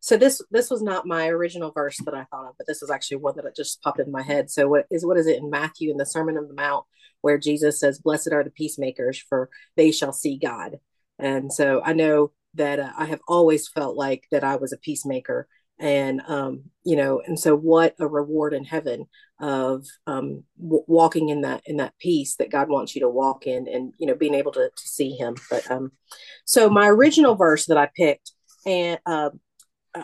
[0.00, 2.90] so this this was not my original verse that I thought of, but this is
[2.90, 4.50] actually one that just popped in my head.
[4.50, 6.86] So what is what is it in Matthew in the Sermon on the Mount
[7.20, 10.78] where Jesus says, "Blessed are the peacemakers, for they shall see God."
[11.18, 14.78] And so I know that uh, I have always felt like that I was a
[14.78, 15.48] peacemaker,
[15.80, 19.06] and um, you know, and so what a reward in heaven
[19.40, 23.46] of um, w- walking in that in that peace that God wants you to walk
[23.46, 25.36] in, and you know, being able to to see Him.
[25.48, 25.92] But um,
[26.44, 28.32] so my original verse that I picked,
[28.66, 29.30] and uh,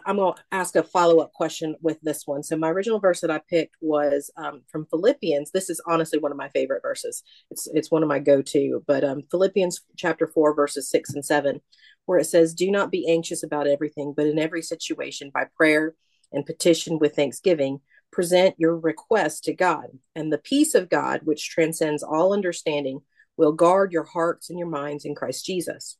[0.04, 2.42] I'm going to ask a follow up question with this one.
[2.42, 5.52] So my original verse that I picked was um, from Philippians.
[5.52, 7.22] This is honestly one of my favorite verses.
[7.50, 8.82] It's it's one of my go to.
[8.86, 11.60] But um, Philippians chapter four verses six and seven,
[12.06, 15.94] where it says, "Do not be anxious about everything, but in every situation by prayer
[16.32, 17.80] and petition with thanksgiving."
[18.12, 23.00] Present your request to God, and the peace of God, which transcends all understanding,
[23.36, 25.98] will guard your hearts and your minds in Christ Jesus.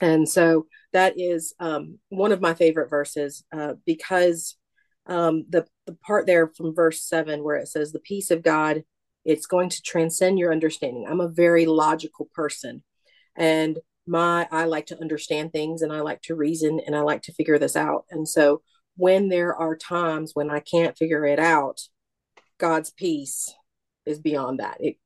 [0.00, 4.56] And so that is um, one of my favorite verses uh, because
[5.06, 8.84] um, the the part there from verse seven where it says the peace of God
[9.24, 11.06] it's going to transcend your understanding.
[11.08, 12.82] I'm a very logical person,
[13.36, 17.22] and my I like to understand things and I like to reason and I like
[17.22, 18.04] to figure this out.
[18.10, 18.62] And so
[18.96, 21.80] when there are times when I can't figure it out,
[22.58, 23.54] God's peace
[24.04, 24.78] is beyond that.
[24.80, 24.96] It,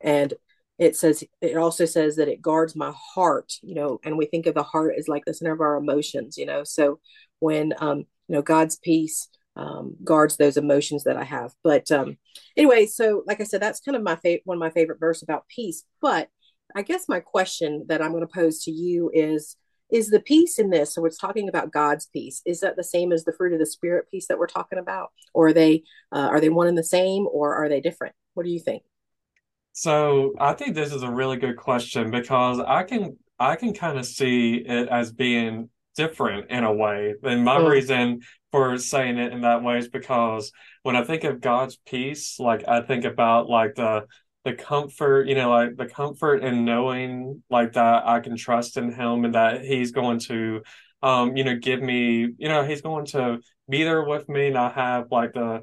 [0.00, 0.34] and
[0.80, 4.46] it says it also says that it guards my heart you know and we think
[4.46, 6.98] of the heart as like the center of our emotions you know so
[7.38, 12.16] when um you know god's peace um, guards those emotions that i have but um
[12.56, 15.22] anyway so like i said that's kind of my favorite one of my favorite verse
[15.22, 16.28] about peace but
[16.74, 19.56] i guess my question that i'm going to pose to you is
[19.90, 23.12] is the peace in this so we're talking about god's peace is that the same
[23.12, 25.10] as the fruit of the spirit peace that we're talking about?
[25.34, 28.14] Or are they uh, are they one and the same or are they different?
[28.34, 28.82] What do you think?
[29.72, 33.98] So I think this is a really good question because I can I can kind
[33.98, 37.14] of see it as being different in a way.
[37.22, 38.20] And my Mm, reason
[38.52, 40.52] for saying it in that way is because
[40.82, 44.06] when I think of God's peace, like I think about like the
[44.44, 48.92] the comfort, you know, like the comfort in knowing like that I can trust in
[48.92, 50.62] him and that he's going to
[51.02, 54.58] um, you know, give me, you know, he's going to be there with me and
[54.58, 55.62] I have like the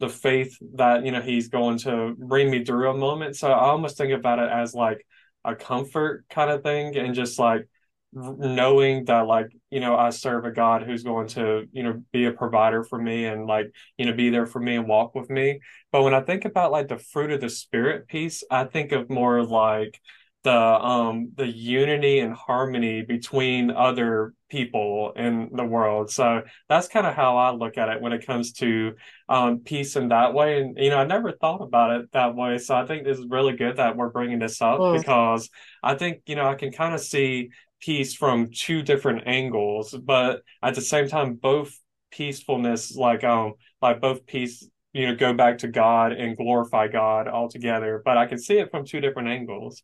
[0.00, 3.36] the faith that you know he's going to bring me through a moment.
[3.36, 5.06] So I almost think about it as like
[5.44, 7.68] a comfort kind of thing, and just like
[8.14, 12.26] knowing that like you know I serve a God who's going to you know be
[12.26, 13.66] a provider for me and like
[13.98, 15.60] you know be there for me and walk with me.
[15.92, 19.10] But when I think about like the fruit of the spirit piece, I think of
[19.10, 20.00] more like
[20.44, 26.10] the um the unity and harmony between other people in the world.
[26.10, 28.92] So that's kind of how I look at it when it comes to
[29.28, 30.60] um peace in that way.
[30.60, 32.58] And you know, I never thought about it that way.
[32.58, 34.98] So I think this is really good that we're bringing this up mm.
[34.98, 35.48] because
[35.82, 37.48] I think you know I can kind of see
[37.84, 41.78] peace from two different angles, but at the same time, both
[42.10, 47.28] peacefulness, like um, like both peace, you know, go back to God and glorify God
[47.28, 48.00] altogether.
[48.04, 49.82] But I can see it from two different angles.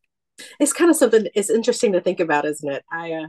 [0.59, 1.27] It's kind of something.
[1.35, 2.85] It's interesting to think about, isn't it?
[2.91, 3.29] I uh,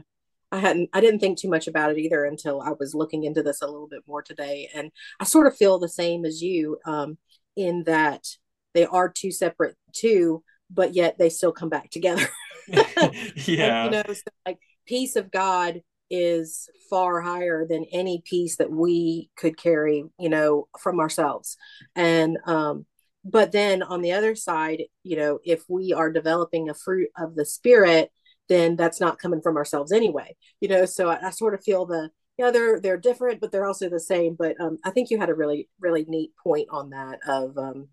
[0.50, 3.42] I hadn't I didn't think too much about it either until I was looking into
[3.42, 6.78] this a little bit more today, and I sort of feel the same as you,
[6.86, 7.18] um,
[7.56, 8.26] in that
[8.72, 12.26] they are two separate two, but yet they still come back together.
[13.46, 13.84] yeah.
[13.84, 18.70] And, you know, so like peace of God is far higher than any peace that
[18.70, 21.56] we could carry, you know, from ourselves.
[21.96, 22.86] And um,
[23.24, 27.34] but then on the other side, you know, if we are developing a fruit of
[27.34, 28.10] the spirit,
[28.48, 30.36] then that's not coming from ourselves anyway.
[30.60, 33.66] You know, so I, I sort of feel the yeah, they're they're different, but they're
[33.66, 34.36] also the same.
[34.38, 37.88] But um, I think you had a really really neat point on that of um,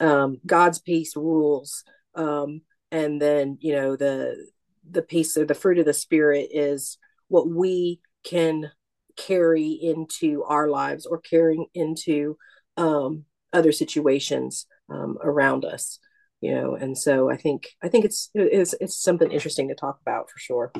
[0.00, 1.84] um, God's peace rules
[2.14, 4.48] um, and then you know the
[4.90, 6.98] the peace of the fruit of the spirit is
[7.28, 8.70] what we can
[9.16, 12.36] carry into our lives or carrying into
[12.76, 15.98] um, other situations um, around us
[16.40, 16.76] you know?
[16.76, 20.38] And so i think i think it's it's it's something interesting to talk about for
[20.38, 20.72] sure.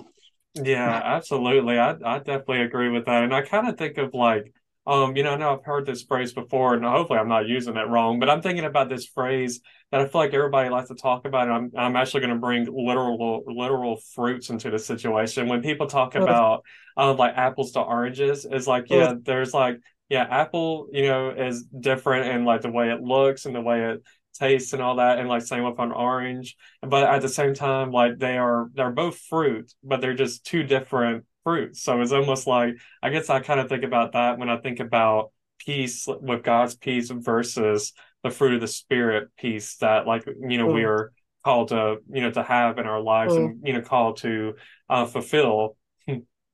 [0.54, 1.78] Yeah absolutely.
[1.78, 3.22] I, I definitely agree with that.
[3.24, 4.52] And i kind of think of like
[4.88, 7.76] um, you know, I know I've heard this phrase before, and hopefully I'm not using
[7.76, 9.60] it wrong, but I'm thinking about this phrase
[9.92, 11.48] that I feel like everybody likes to talk about.
[11.48, 15.46] And I'm I'm actually going to bring literal literal fruits into the situation.
[15.46, 16.22] When people talk oh.
[16.22, 16.62] about
[16.96, 18.98] um, like apples to oranges, is like oh.
[18.98, 23.44] yeah, there's like yeah, apple, you know, is different in like the way it looks
[23.44, 26.56] and the way it tastes and all that, and like same with an orange.
[26.80, 30.62] But at the same time, like they are they're both fruit, but they're just two
[30.62, 31.82] different fruits.
[31.82, 34.80] So it's almost like I guess I kind of think about that when I think
[34.80, 40.58] about peace with God's peace versus the fruit of the spirit peace that like you
[40.58, 40.74] know mm.
[40.74, 41.10] we are
[41.42, 43.38] called to you know to have in our lives mm.
[43.38, 44.56] and you know called to
[44.90, 45.78] uh, fulfill.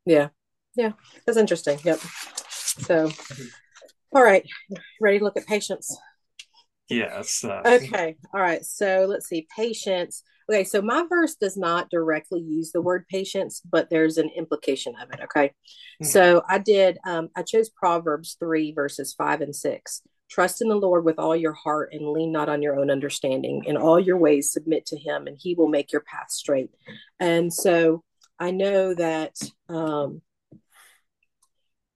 [0.07, 0.29] yeah,
[0.77, 0.93] yeah,
[1.27, 1.81] that's interesting.
[1.83, 1.99] Yep.
[2.49, 3.11] So,
[4.15, 4.47] all right,
[5.01, 5.99] ready to look at patience.
[6.89, 7.43] Yes.
[7.43, 8.15] Uh, okay.
[8.33, 8.65] All right.
[8.65, 9.49] So let's see.
[9.57, 10.23] Patience.
[10.51, 14.95] Okay, so my verse does not directly use the word patience, but there's an implication
[15.01, 15.21] of it.
[15.25, 16.05] Okay, mm-hmm.
[16.05, 20.03] so I did, um, I chose Proverbs 3, verses 5 and 6.
[20.31, 23.65] Trust in the Lord with all your heart and lean not on your own understanding.
[23.67, 26.71] In all your ways, submit to him, and he will make your path straight.
[27.21, 28.03] And so
[28.39, 29.37] I know that
[29.69, 30.23] um,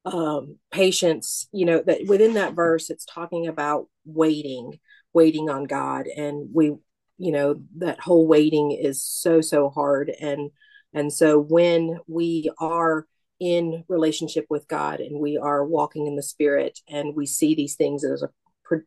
[0.05, 4.79] um, patience, you know, that within that verse, it's talking about waiting,
[5.13, 6.07] waiting on God.
[6.07, 6.75] And we,
[7.19, 10.11] you know that whole waiting is so so hard.
[10.21, 10.51] And
[10.95, 13.07] and so when we are
[13.41, 17.77] in relationship with god and we are walking in the spirit and we see these
[17.77, 18.29] things as a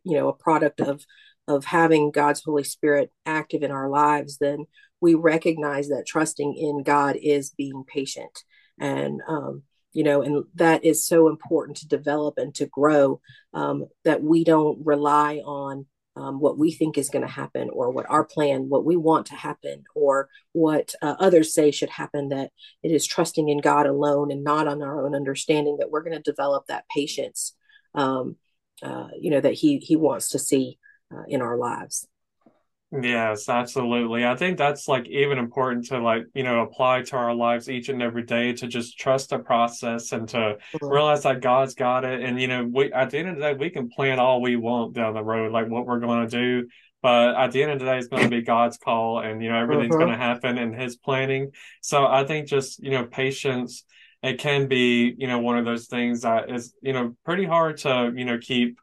[0.03, 1.05] you know a product of
[1.47, 4.65] of having god's holy spirit active in our lives then
[4.99, 8.43] we recognize that trusting in god is being patient.
[8.79, 9.63] And um
[9.93, 13.19] you know and that is so important to develop and to grow
[13.53, 15.85] um, that we don't rely on
[16.21, 19.25] um, what we think is going to happen or what our plan what we want
[19.25, 22.51] to happen or what uh, others say should happen that
[22.83, 26.15] it is trusting in god alone and not on our own understanding that we're going
[26.15, 27.55] to develop that patience
[27.95, 28.35] um,
[28.83, 30.77] uh, you know that he he wants to see
[31.11, 32.07] uh, in our lives
[32.91, 34.25] Yes, absolutely.
[34.25, 37.87] I think that's like even important to like, you know, apply to our lives each
[37.87, 42.21] and every day to just trust the process and to realize that God's got it.
[42.21, 44.57] And, you know, we at the end of the day, we can plan all we
[44.57, 46.67] want down the road, like what we're going to do.
[47.01, 49.49] But at the end of the day, it's going to be God's call and, you
[49.49, 50.07] know, everything's mm-hmm.
[50.07, 51.51] going to happen in his planning.
[51.81, 53.85] So I think just, you know, patience,
[54.21, 57.77] it can be, you know, one of those things that is, you know, pretty hard
[57.77, 58.79] to, you know, keep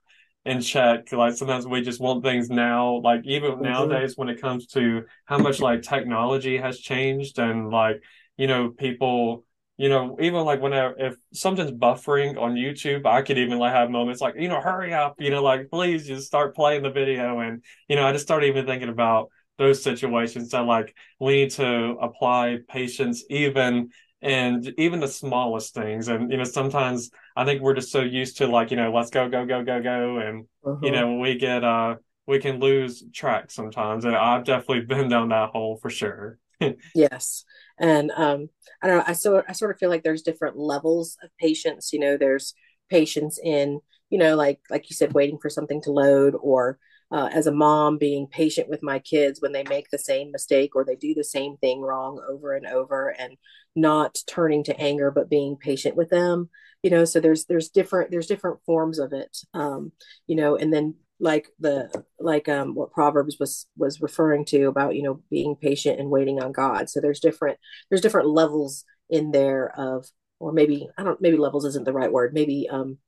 [0.48, 1.12] in check.
[1.12, 3.00] Like sometimes we just want things now.
[3.04, 3.62] Like even mm-hmm.
[3.62, 8.02] nowadays, when it comes to how much like technology has changed, and like
[8.36, 9.44] you know people,
[9.76, 13.90] you know even like whenever if something's buffering on YouTube, I could even like have
[13.90, 17.40] moments like you know hurry up, you know like please just start playing the video,
[17.40, 21.50] and you know I just started even thinking about those situations that like we need
[21.50, 27.62] to apply patience even and even the smallest things and you know sometimes i think
[27.62, 30.44] we're just so used to like you know let's go go go go go and
[30.64, 30.76] uh-huh.
[30.82, 31.94] you know we get uh
[32.26, 36.38] we can lose track sometimes and i've definitely been down that hole for sure
[36.94, 37.44] yes.
[37.78, 38.48] And um,
[38.82, 41.92] I don't know, I sort I sort of feel like there's different levels of patience.
[41.92, 42.54] You know, there's
[42.90, 43.80] patience in,
[44.10, 46.78] you know, like like you said, waiting for something to load or
[47.10, 50.74] uh, as a mom being patient with my kids when they make the same mistake
[50.74, 53.36] or they do the same thing wrong over and over and
[53.74, 56.50] not turning to anger but being patient with them
[56.82, 59.92] you know so there's there's different there's different forms of it um
[60.26, 61.90] you know and then like the
[62.20, 66.40] like um what proverbs was was referring to about you know being patient and waiting
[66.40, 66.88] on god.
[66.88, 67.58] So there's different
[67.90, 70.06] there's different levels in there of
[70.38, 72.98] or maybe i don't maybe levels isn't the right word maybe um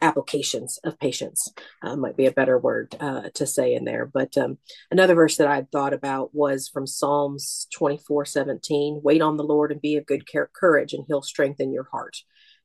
[0.00, 4.06] applications of patience uh, might be a better word uh, to say in there.
[4.06, 4.58] But um,
[4.90, 9.72] another verse that i thought about was from psalms 24 17 wait on the lord
[9.72, 10.24] and be of good
[10.54, 12.16] courage and he'll strengthen your heart.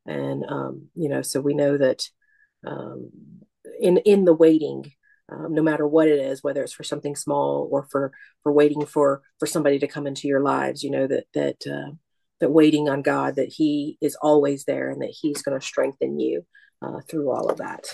[0.06, 2.04] And um, you know so we know that
[2.66, 3.10] um,
[3.80, 4.92] in in the waiting
[5.32, 8.12] um, no matter what it is whether it's for something small or for
[8.44, 11.92] for waiting for for somebody to come into your lives you know that that uh,
[12.40, 16.20] that waiting on god that he is always there and that he's going to strengthen
[16.20, 16.46] you
[16.84, 17.86] uh, through all of that.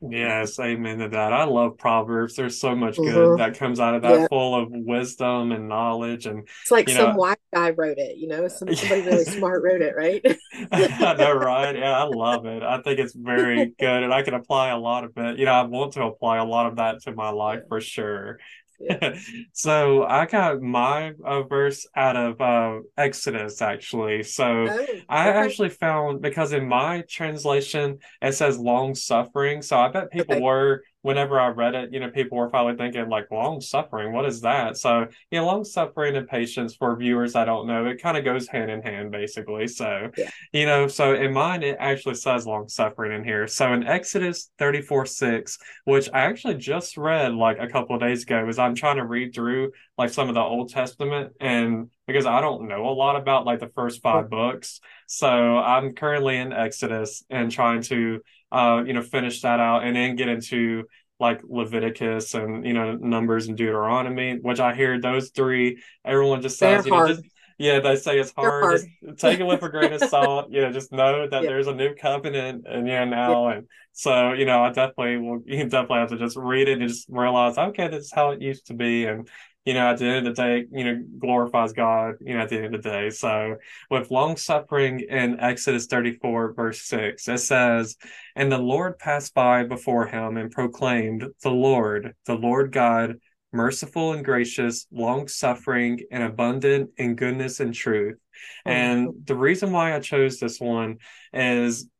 [0.00, 1.32] Yes, amen to that.
[1.32, 2.36] I love Proverbs.
[2.36, 3.38] There's so much good mm-hmm.
[3.38, 4.26] that comes out of that, yeah.
[4.28, 6.26] full of wisdom and knowledge.
[6.26, 9.64] And it's like some know, wise guy wrote it, you know, some, somebody really smart
[9.64, 10.24] wrote it, right?
[10.72, 11.76] I know, right?
[11.76, 12.62] Yeah, I love it.
[12.62, 15.36] I think it's very good, and I can apply a lot of it.
[15.36, 17.68] You know, I want to apply a lot of that to my life yeah.
[17.68, 18.38] for sure.
[19.52, 24.22] so I got my uh, verse out of uh, Exodus actually.
[24.22, 29.62] So oh, I actually found because in my translation it says long suffering.
[29.62, 30.42] So I bet people okay.
[30.42, 34.26] were whenever I read it, you know, people were probably thinking like long suffering, what
[34.26, 34.76] is that?
[34.76, 38.48] So, yeah, long suffering and patience for viewers I don't know, it kind of goes
[38.48, 39.68] hand in hand basically.
[39.68, 40.30] So, yeah.
[40.52, 43.46] you know, so in mine it actually says long suffering in here.
[43.46, 48.24] So in Exodus 34 6, which I actually just read like a couple of days
[48.24, 52.26] ago, is I'm trying to read through like some of the Old Testament and because
[52.26, 54.80] I don't know a lot about like the first five books.
[55.06, 58.20] So I'm currently in Exodus and trying to
[58.52, 60.84] uh, you know, finish that out and then get into
[61.20, 65.82] like Leviticus and you know Numbers and Deuteronomy, which I hear those three.
[66.04, 67.22] Everyone just says, you know, just,
[67.58, 68.62] yeah, they say it's hard.
[68.62, 68.80] hard.
[69.04, 70.50] Just take it with a grain of salt.
[70.50, 74.44] You know, just know that there's a new covenant and yeah now, and so you
[74.44, 75.42] know, I definitely will.
[75.46, 78.40] You definitely have to just read it and just realize, okay, this is how it
[78.40, 79.28] used to be, and
[79.68, 82.48] you know, at the end of the day, you know, glorifies God, you know, at
[82.48, 83.10] the end of the day.
[83.10, 83.56] So
[83.90, 87.94] with long suffering in Exodus 34, verse 6, it says,
[88.34, 93.16] And the Lord passed by before him and proclaimed, The Lord, the Lord God,
[93.52, 98.16] merciful and gracious, long suffering and abundant in goodness and truth.
[98.64, 100.96] Oh, and the reason why I chose this one
[101.34, 101.90] is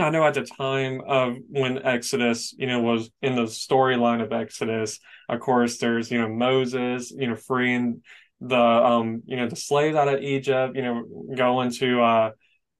[0.00, 4.32] I know at the time of when Exodus, you know, was in the storyline of
[4.32, 4.98] Exodus,
[5.28, 8.02] of course, there's, you know, Moses, you know, freeing
[8.40, 11.04] the, um, you know, the slaves out of Egypt, you know,
[11.36, 12.30] going to, uh,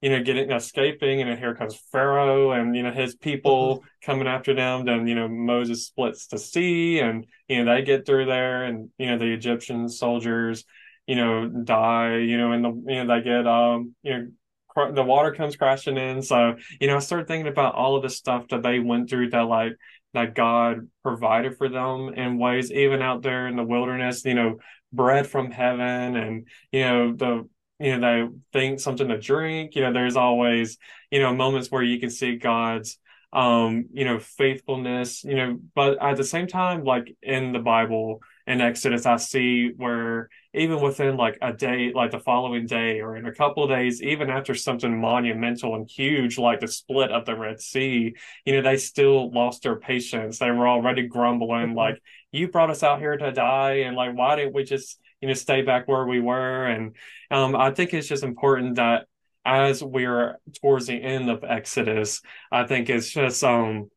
[0.00, 3.86] you know, getting escaping, and here comes Pharaoh and you know his people mm-hmm.
[4.02, 4.86] coming after them.
[4.86, 8.88] Then you know Moses splits the sea, and you know they get through there, and
[8.96, 10.64] you know the Egyptian soldiers,
[11.06, 12.16] you know, die.
[12.16, 14.28] You know, and the you know they get um you know
[14.74, 16.22] the water comes crashing in.
[16.22, 19.30] So, you know, I started thinking about all of the stuff that they went through
[19.30, 19.72] that like
[20.14, 24.58] that God provided for them in ways, even out there in the wilderness, you know,
[24.92, 27.48] bread from heaven and, you know, the
[27.78, 29.74] you know, they think something to drink.
[29.74, 30.76] You know, there's always,
[31.10, 32.98] you know, moments where you can see God's
[33.32, 38.20] um, you know, faithfulness, you know, but at the same time, like in the Bible
[38.46, 43.16] in Exodus, I see where even within like a day, like the following day or
[43.16, 47.24] in a couple of days, even after something monumental and huge, like the split of
[47.24, 50.38] the Red Sea, you know, they still lost their patience.
[50.38, 51.76] They were already grumbling, mm-hmm.
[51.76, 53.82] like, you brought us out here to die.
[53.84, 56.66] And like, why didn't we just, you know, stay back where we were?
[56.66, 56.96] And
[57.30, 59.06] um, I think it's just important that
[59.44, 63.90] as we're towards the end of Exodus, I think it's just, um,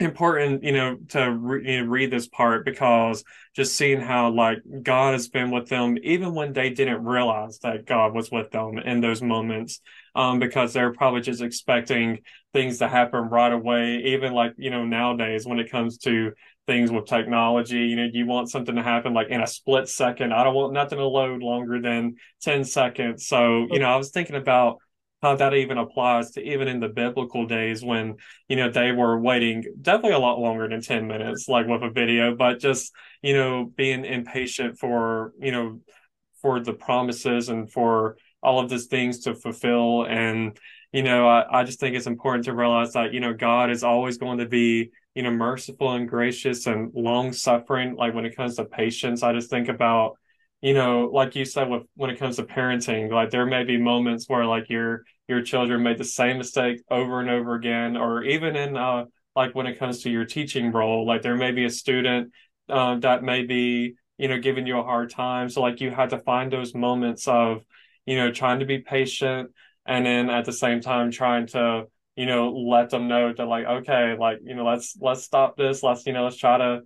[0.00, 3.22] important you know to re- you know, read this part because
[3.54, 7.84] just seeing how like god has been with them even when they didn't realize that
[7.84, 9.80] god was with them in those moments
[10.14, 12.18] um because they're probably just expecting
[12.52, 16.32] things to happen right away even like you know nowadays when it comes to
[16.66, 20.32] things with technology you know you want something to happen like in a split second.
[20.32, 23.26] I don't want nothing to load longer than 10 seconds.
[23.26, 24.78] So you know i was thinking about
[25.22, 28.16] how that even applies to even in the biblical days when
[28.48, 31.90] you know they were waiting definitely a lot longer than 10 minutes like with a
[31.90, 32.92] video but just
[33.22, 35.80] you know being impatient for you know
[36.40, 40.04] for the promises and for all of these things to fulfill.
[40.06, 40.58] And
[40.92, 43.84] you know I, I just think it's important to realize that you know god is
[43.84, 48.36] always going to be you know merciful and gracious and long suffering like when it
[48.36, 49.22] comes to patience.
[49.22, 50.16] I just think about
[50.60, 53.78] you know, like you said, with when it comes to parenting, like there may be
[53.78, 58.22] moments where like your your children made the same mistake over and over again, or
[58.24, 59.04] even in uh
[59.36, 62.32] like when it comes to your teaching role, like there may be a student
[62.68, 66.10] um, that may be you know giving you a hard time, so like you had
[66.10, 67.64] to find those moments of
[68.06, 69.50] you know trying to be patient,
[69.86, 71.84] and then at the same time trying to
[72.16, 75.82] you know let them know that like okay, like you know let's let's stop this,
[75.82, 76.80] let's you know let's try to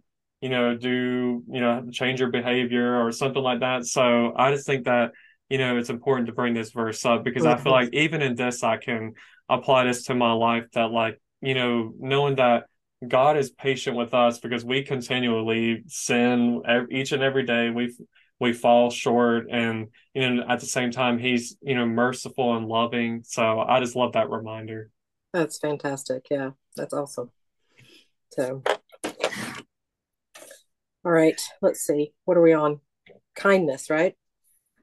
[0.45, 3.86] you know, do, you know, change your behavior or something like that.
[3.86, 5.12] So I just think that,
[5.49, 8.34] you know, it's important to bring this verse up because I feel like even in
[8.34, 9.14] this, I can
[9.49, 12.64] apply this to my life that, like, you know, knowing that
[13.09, 17.70] God is patient with us because we continually sin each and every day.
[17.70, 17.97] We
[18.38, 22.66] we fall short, and you know, at the same time, He's you know merciful and
[22.66, 23.22] loving.
[23.24, 24.90] So I just love that reminder.
[25.32, 26.26] That's fantastic.
[26.30, 27.30] Yeah, that's awesome.
[28.32, 28.62] So
[31.05, 32.13] all right, let's see.
[32.25, 32.81] What are we on?
[33.35, 34.15] Kindness, right?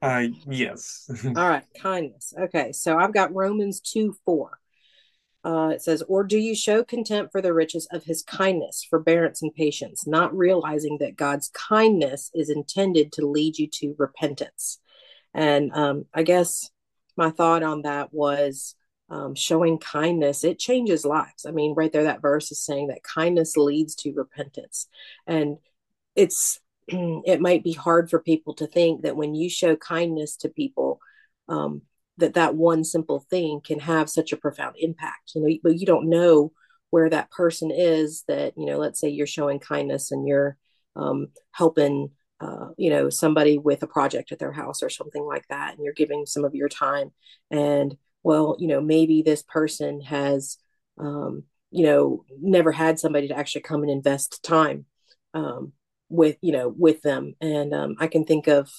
[0.00, 1.08] Uh yes.
[1.24, 2.34] All right, kindness.
[2.36, 4.58] Okay, so I've got Romans 2 4.
[5.44, 9.42] Uh, it says, Or do you show contempt for the riches of his kindness, forbearance,
[9.42, 14.78] and patience, not realizing that God's kindness is intended to lead you to repentance?
[15.34, 16.70] And um, I guess
[17.16, 18.76] my thought on that was
[19.08, 21.44] um, showing kindness, it changes lives.
[21.46, 24.88] I mean, right there, that verse is saying that kindness leads to repentance.
[25.26, 25.58] And
[26.16, 30.48] it's it might be hard for people to think that when you show kindness to
[30.48, 31.00] people
[31.48, 31.82] um,
[32.18, 35.86] that that one simple thing can have such a profound impact you know but you
[35.86, 36.52] don't know
[36.90, 40.56] where that person is that you know let's say you're showing kindness and you're
[40.94, 42.10] um, helping
[42.40, 45.84] uh, you know somebody with a project at their house or something like that and
[45.84, 47.12] you're giving some of your time.
[47.50, 50.58] And well you know maybe this person has
[50.98, 54.84] um, you know never had somebody to actually come and invest time
[55.34, 55.72] um,
[56.12, 57.34] with you know with them.
[57.40, 58.70] And um, i can think of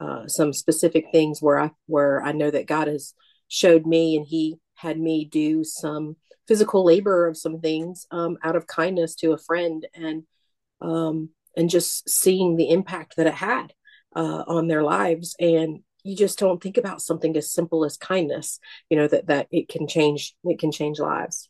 [0.00, 3.14] uh, some specific things where i where i know that god has
[3.48, 6.16] showed me and he had me do some
[6.46, 10.22] physical labor of some things um, out of kindness to a friend and
[10.80, 13.72] um, and just seeing the impact that it had
[14.14, 15.34] uh, on their lives.
[15.40, 19.48] And you just don't think about something as simple as kindness you know that that
[19.50, 21.48] it can change it can change lives.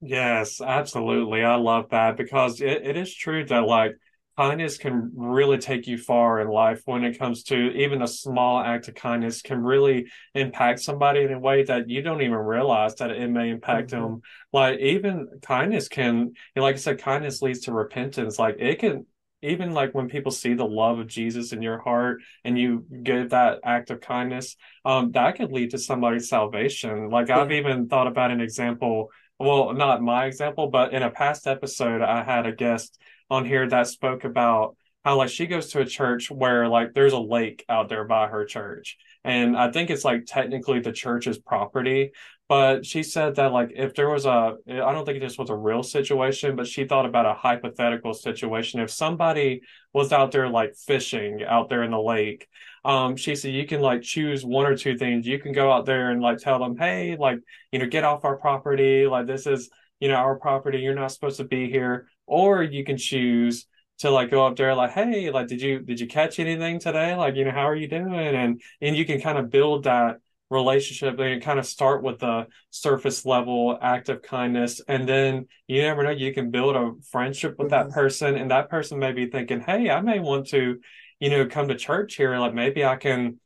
[0.00, 1.42] Yes absolutely.
[1.42, 3.96] I love that because it, it is true that like
[4.38, 8.60] kindness can really take you far in life when it comes to even a small
[8.60, 12.94] act of kindness can really impact somebody in a way that you don't even realize
[12.94, 14.00] that it may impact mm-hmm.
[14.00, 14.22] them.
[14.52, 18.38] Like even kindness can like i said kindness leads to repentance.
[18.38, 19.06] Like it can
[19.42, 23.30] even like when people see the love of jesus in your heart and you give
[23.30, 27.10] that act of kindness um that could lead to somebody's salvation.
[27.10, 29.10] Like i've even thought about an example
[29.40, 32.98] well not my example but in a past episode i had a guest
[33.30, 37.12] on here that spoke about how like she goes to a church where like there's
[37.12, 38.96] a lake out there by her church.
[39.24, 42.12] And i think it's like technically the church's property.
[42.48, 45.56] But she said that like if there was a i don't think this was a
[45.56, 48.80] real situation but she thought about a hypothetical situation.
[48.80, 49.62] If somebody
[49.92, 52.46] was out there like fishing out there in the lake
[52.84, 55.26] um she said you can like choose one or two things.
[55.26, 57.38] You can go out there and like tell them hey like
[57.72, 59.06] you know get off our property.
[59.06, 59.70] Like this is
[60.00, 60.78] you know our property.
[60.80, 63.66] You're not supposed to be here or you can choose
[63.98, 67.14] to like go up there like hey like did you did you catch anything today?
[67.14, 68.14] Like you know how are you doing?
[68.14, 70.18] And and you can kind of build that
[70.50, 74.80] relationship and kind of start with the surface level act of kindness.
[74.88, 77.88] And then you never know you can build a friendship with mm-hmm.
[77.88, 80.78] that person and that person may be thinking hey i may want to
[81.20, 82.38] you know come to church here.
[82.38, 83.40] Like maybe i can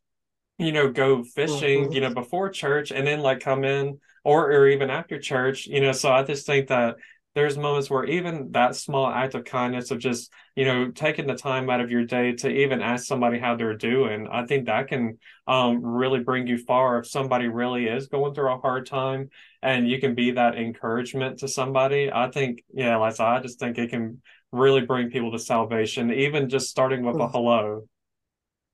[0.58, 1.92] you know go fishing mm-hmm.
[1.92, 5.66] you know before church and then like come in or or even after church.
[5.66, 6.96] You know so i just think that
[7.34, 11.34] there's moments where even that small act of kindness of just you know taking the
[11.34, 14.88] time out of your day to even ask somebody how they're doing i think that
[14.88, 19.30] can um, really bring you far if somebody really is going through a hard time
[19.62, 22.10] and you can be that encouragement to somebody.
[22.12, 24.20] I think yeah like i just think it can
[24.50, 27.32] really bring people to salvation even just starting with a mm.
[27.32, 27.88] hello.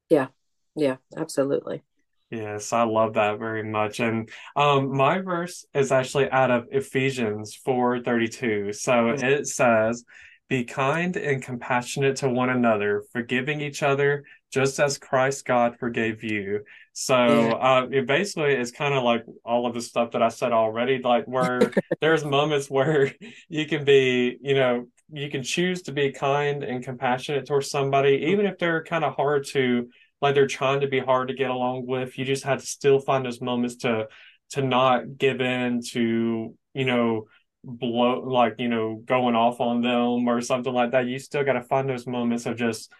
[0.08, 0.28] Yeah.
[0.74, 1.82] Yeah absolutely
[2.30, 4.00] Yes, I love that very much.
[4.00, 8.74] And um, my verse is actually out of Ephesians 4:32.
[8.74, 9.24] So mm-hmm.
[9.24, 10.04] it says,
[10.48, 16.22] "Be kind and compassionate to one another, forgiving each other, just as Christ God forgave
[16.22, 20.28] you." So uh, it basically is kind of like all of the stuff that I
[20.28, 21.72] said already, like where
[22.02, 23.14] there's moments where
[23.48, 28.26] you can be, you know, you can choose to be kind and compassionate towards somebody,
[28.26, 29.88] even if they're kind of hard to
[30.20, 32.18] like they're trying to be hard to get along with.
[32.18, 34.08] You just have to still find those moments to
[34.50, 37.26] to not give in to, you know,
[37.62, 41.06] blow like, you know, going off on them or something like that.
[41.06, 42.92] You still gotta find those moments of just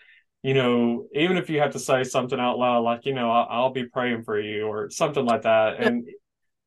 [0.42, 3.46] you know, even if you have to say something out loud, like, you know, I'll,
[3.50, 5.80] I'll be praying for you or something like that.
[5.80, 6.08] And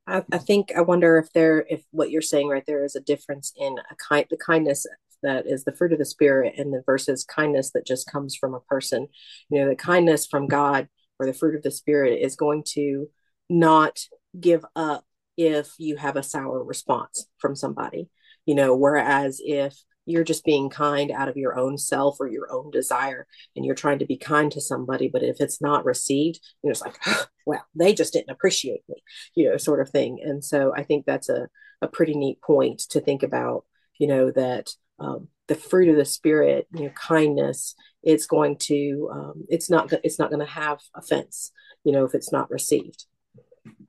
[0.06, 3.02] I, I think I wonder if there if what you're saying right there is a
[3.02, 4.86] difference in a kind the kindness
[5.24, 8.54] that is the fruit of the spirit and the versus kindness that just comes from
[8.54, 9.08] a person.
[9.50, 10.88] You know, the kindness from God
[11.20, 13.10] or the fruit of the spirit is going to
[13.50, 14.00] not
[14.40, 15.06] give up
[15.38, 18.10] if you have a sour response from somebody.
[18.46, 22.52] You know, whereas if you're just being kind out of your own self or your
[22.52, 26.40] own desire and you're trying to be kind to somebody but if it's not received
[26.64, 26.98] you know it's like
[27.46, 28.96] well they just didn't appreciate me
[29.36, 31.48] you know sort of thing and so i think that's a,
[31.82, 33.64] a pretty neat point to think about
[34.00, 34.70] you know that
[35.02, 39.91] um, the fruit of the spirit you know kindness it's going to um, it's not
[40.04, 41.52] it's not going to have offense
[41.84, 43.06] you know if it's not received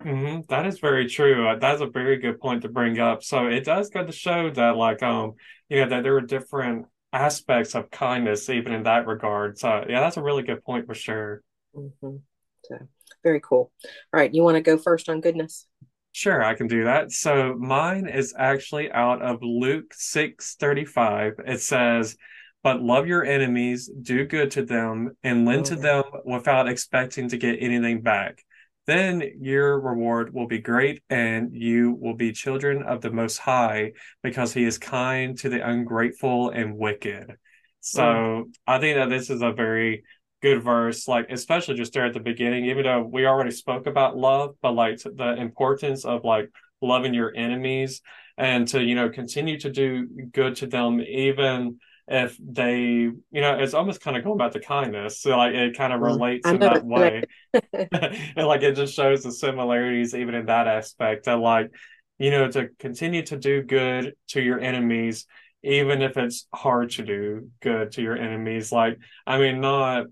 [0.04, 0.40] Mm-hmm.
[0.48, 1.48] That is very true.
[1.48, 3.22] Uh, that's a very good point to bring up.
[3.22, 5.34] So it does go to show that, like, um,
[5.68, 9.58] you know, that there are different aspects of kindness, even in that regard.
[9.58, 11.42] So yeah, that's a really good point for sure.
[11.74, 12.16] Mm-hmm.
[12.64, 12.78] So
[13.22, 13.70] very cool.
[13.84, 15.66] All right, you want to go first on goodness?
[16.12, 17.10] Sure, I can do that.
[17.10, 21.34] So mine is actually out of Luke six thirty five.
[21.46, 22.16] It says.
[22.64, 25.80] But love your enemies, do good to them, and lend to oh.
[25.80, 28.44] them without expecting to get anything back
[28.86, 33.92] then your reward will be great and you will be children of the Most High
[34.22, 37.36] because He is kind to the ungrateful and wicked.
[37.80, 38.50] So.
[38.66, 40.04] I think that this is a very
[40.42, 44.16] good verse, like, especially just there at the beginning, even though we already spoke about
[44.16, 46.50] love, but like the importance of like
[46.82, 48.02] loving your enemies
[48.36, 51.78] and to, you know, continue to do good to them, even
[52.08, 55.20] if they, you know, it's almost kind of going back to kindness.
[55.20, 57.22] So like it kind of mm, relates in that way.
[57.72, 61.28] and like it just shows the similarities even in that aspect.
[61.28, 61.70] And like,
[62.18, 65.26] you know, to continue to do good to your enemies,
[65.62, 68.72] even if it's hard to do good to your enemies.
[68.72, 70.06] Like, I mean, not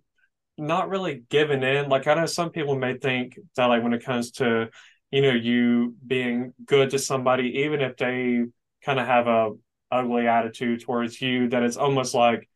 [0.60, 1.88] not really giving in.
[1.88, 4.68] Like I know some people may think that like when it comes to,
[5.10, 8.44] you know, you being good to somebody, even if they
[8.84, 9.50] kind of have a
[9.90, 12.48] ugly attitude towards you that it's almost like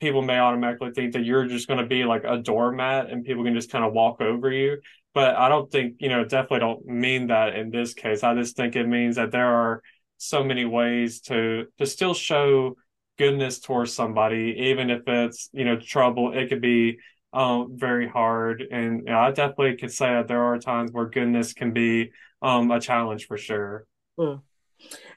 [0.00, 3.44] people may automatically think that you're just going to be like a doormat and people
[3.44, 4.78] can just kind of walk over you.
[5.14, 8.22] But i don't think you know definitely don't mean that in this case.
[8.22, 9.82] I just think it means that there are
[10.16, 12.76] so many ways to to still show
[13.18, 16.32] goodness towards somebody even if it's you know trouble.
[16.32, 16.98] It could be
[17.32, 21.06] um very hard and you know, i definitely could say that there are times where
[21.06, 22.10] goodness can be
[22.42, 23.86] um a challenge for sure
[24.18, 24.40] mm.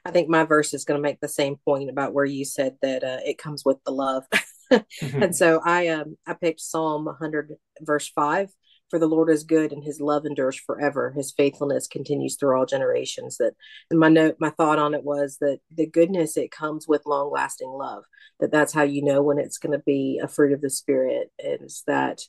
[0.04, 2.76] I think my verse is going to make the same point about where you said
[2.82, 4.24] that uh, it comes with the love.
[5.00, 8.50] and so I um I picked Psalm 100 verse 5
[8.90, 12.66] for the Lord is good and his love endures forever his faithfulness continues through all
[12.66, 13.54] generations that
[13.90, 17.30] and my note my thought on it was that the goodness it comes with long
[17.30, 18.04] lasting love
[18.40, 21.30] that that's how you know when it's going to be a fruit of the spirit
[21.38, 22.20] is that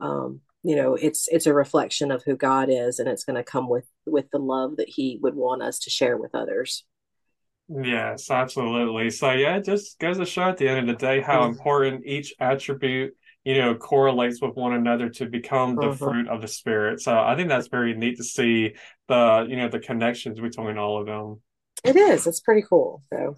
[0.00, 3.44] um you know it's it's a reflection of who God is and it's going to
[3.44, 6.84] come with with the love that he would want us to share with others
[7.68, 9.10] Yes, absolutely.
[9.10, 11.52] So yeah, it just goes to show at the end of the day how mm-hmm.
[11.52, 16.04] important each attribute, you know, correlates with one another to become the mm-hmm.
[16.04, 17.00] fruit of the spirit.
[17.00, 18.74] So I think that's very neat to see
[19.06, 21.40] the, you know, the connections between all of them.
[21.84, 22.26] It is.
[22.26, 23.04] It's pretty cool.
[23.12, 23.36] So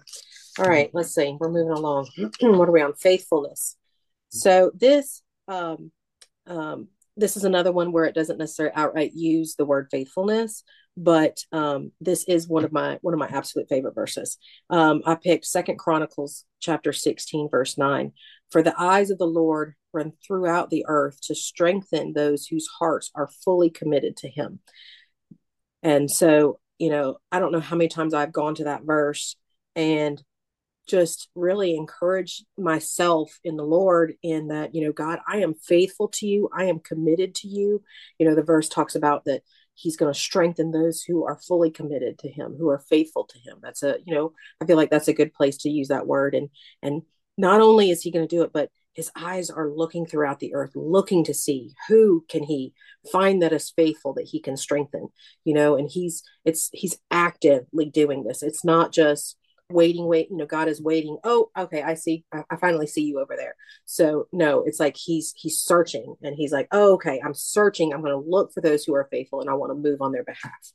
[0.57, 1.37] all right, let's see.
[1.39, 2.09] We're moving along.
[2.41, 2.95] what are we on?
[2.95, 3.77] Faithfulness.
[4.29, 5.91] So this um
[6.47, 10.63] um this is another one where it doesn't necessarily outright use the word faithfulness,
[10.97, 14.37] but um, this is one of my one of my absolute favorite verses.
[14.69, 18.13] Um, I picked Second Chronicles chapter sixteen, verse nine.
[18.51, 23.11] For the eyes of the Lord run throughout the earth to strengthen those whose hearts
[23.15, 24.59] are fully committed to Him.
[25.83, 29.35] And so, you know, I don't know how many times I've gone to that verse
[29.75, 30.21] and
[30.87, 36.07] just really encourage myself in the Lord in that, you know, God, I am faithful
[36.09, 36.49] to you.
[36.53, 37.83] I am committed to you.
[38.17, 39.43] You know, the verse talks about that
[39.75, 43.37] he's going to strengthen those who are fully committed to him, who are faithful to
[43.39, 43.59] him.
[43.61, 46.33] That's a, you know, I feel like that's a good place to use that word.
[46.33, 46.49] And,
[46.81, 47.03] and
[47.39, 50.53] not only is he going to do it, but his eyes are looking throughout the
[50.53, 52.73] earth, looking to see who can he
[53.13, 55.07] find that is faithful that he can strengthen,
[55.45, 58.43] you know, and he's, it's, he's actively doing this.
[58.43, 59.37] It's not just,
[59.71, 61.19] waiting wait you know god is waiting.
[61.23, 63.55] Oh okay i see I, I, finally see you over there.
[63.85, 67.93] So no it's like he's he's searching and he's like oh okay i'm searching.
[67.93, 70.11] I'm going to look for those who are faithful and i want to move on
[70.11, 70.73] their behalf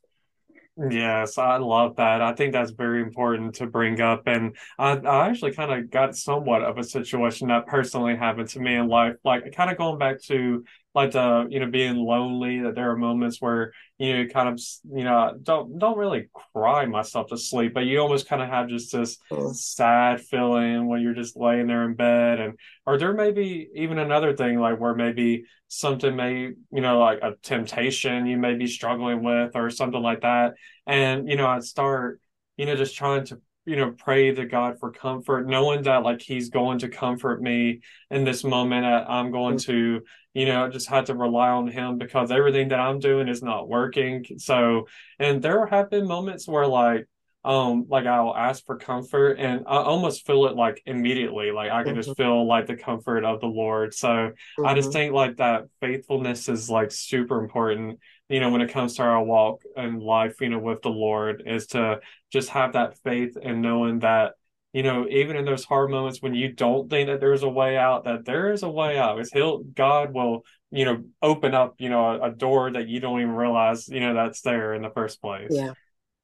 [0.76, 2.20] Yes, I love that.
[2.20, 4.22] I think that's very important to bring up.
[4.26, 8.58] And I, I actually kind of got somewhat of a situation that personally happened to
[8.60, 9.14] me in life.
[9.24, 10.64] Like kind of going back to
[10.94, 14.60] like the you know being lonely that there are moments where you know kind of
[14.96, 18.68] you know don't don't really cry myself to sleep but you almost kind of have
[18.68, 19.54] just this mm.
[19.54, 23.98] sad feeling when you're just laying there in bed and or there may be even
[23.98, 28.66] another thing like where maybe something may you know like a temptation you may be
[28.66, 30.54] struggling with or something like that
[30.86, 32.20] and you know i start
[32.56, 36.20] you know just trying to you know pray to god for comfort knowing that like
[36.20, 39.64] he's going to comfort me in this moment i'm going mm.
[39.64, 40.02] to
[40.34, 43.68] you know just have to rely on him because everything that i'm doing is not
[43.68, 44.86] working so
[45.18, 47.06] and there have been moments where like
[47.44, 51.82] um like i'll ask for comfort and i almost feel it like immediately like i
[51.82, 52.00] can mm-hmm.
[52.00, 54.66] just feel like the comfort of the lord so mm-hmm.
[54.66, 54.98] i just mm-hmm.
[54.98, 57.98] think like that faithfulness is like super important
[58.28, 61.42] you know when it comes to our walk and life you know with the lord
[61.46, 62.00] is to
[62.32, 64.32] just have that faith and knowing that
[64.72, 67.76] you know even in those hard moments when you don't think that there's a way
[67.76, 69.16] out that there is a way out.
[69.16, 73.00] Because he'll god will you know open up you know a, a door that you
[73.00, 75.48] don't even realize you know that's there in the first place.
[75.50, 75.72] Yeah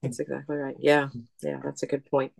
[0.02, 0.76] that's exactly right.
[0.78, 1.08] Yeah
[1.42, 2.32] yeah that's a good point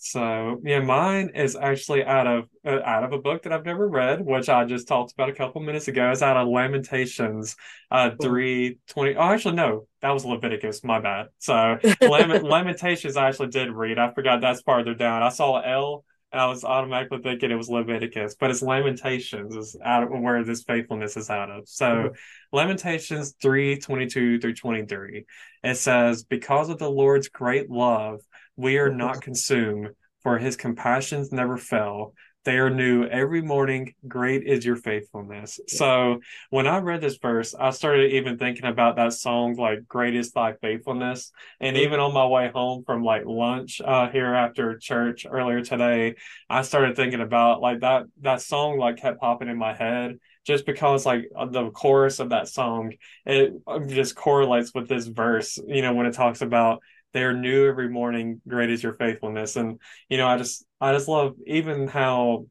[0.00, 3.88] so yeah, mine is actually out of uh, out of a book that I've never
[3.88, 6.10] read, which I just talked about a couple minutes ago.
[6.12, 7.56] It's out of Lamentations,
[7.90, 9.16] uh, three twenty.
[9.16, 10.84] Oh, actually, no, that was Leviticus.
[10.84, 11.26] My bad.
[11.38, 13.98] So Lament- Lamentations, I actually did read.
[13.98, 15.24] I forgot that's farther down.
[15.24, 19.76] I saw L, and I was automatically thinking it was Leviticus, but it's Lamentations is
[19.84, 21.68] out of where this faithfulness is out of.
[21.68, 22.56] So mm-hmm.
[22.56, 25.24] Lamentations three twenty two through twenty three.
[25.64, 28.20] It says, "Because of the Lord's great love."
[28.58, 29.90] We are not consumed,
[30.24, 32.12] for his compassions never fail.
[32.44, 33.94] They are new every morning.
[34.08, 35.60] Great is your faithfulness.
[35.68, 36.18] So
[36.50, 40.32] when I read this verse, I started even thinking about that song, like "Great is
[40.32, 41.30] Thy Faithfulness."
[41.60, 46.16] And even on my way home from like lunch uh, here after church earlier today,
[46.50, 50.66] I started thinking about like that that song like kept popping in my head just
[50.66, 52.94] because like the chorus of that song
[53.26, 53.52] it
[53.88, 56.80] just correlates with this verse you know when it talks about
[57.12, 59.56] they're new every morning great is your faithfulness.
[59.56, 62.46] And you know i just i just love even how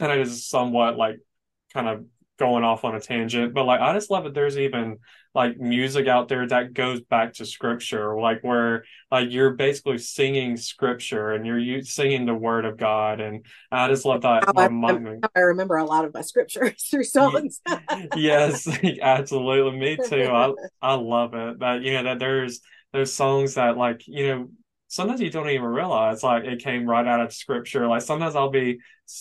[0.00, 1.18] and it is somewhat like
[1.72, 2.04] kind of
[2.38, 4.98] going off on a tangent but like i just love that there's even
[5.34, 10.56] like music out there that goes back to scripture like where like you're basically singing
[10.56, 13.20] scripture and you're singing the word of god.
[13.20, 14.52] And i just love that I,
[15.34, 17.60] I, remember a lot of my scriptures through songs.
[18.16, 18.68] yes
[19.02, 19.78] absolutely.
[19.78, 20.24] Me too.
[20.24, 21.60] I i love it.
[21.60, 22.60] That you know that there's
[22.92, 24.48] there's songs that like you know
[24.88, 27.86] sometimes you don't even realize like it came right out of scripture.
[27.88, 28.78] Like sometimes i'll be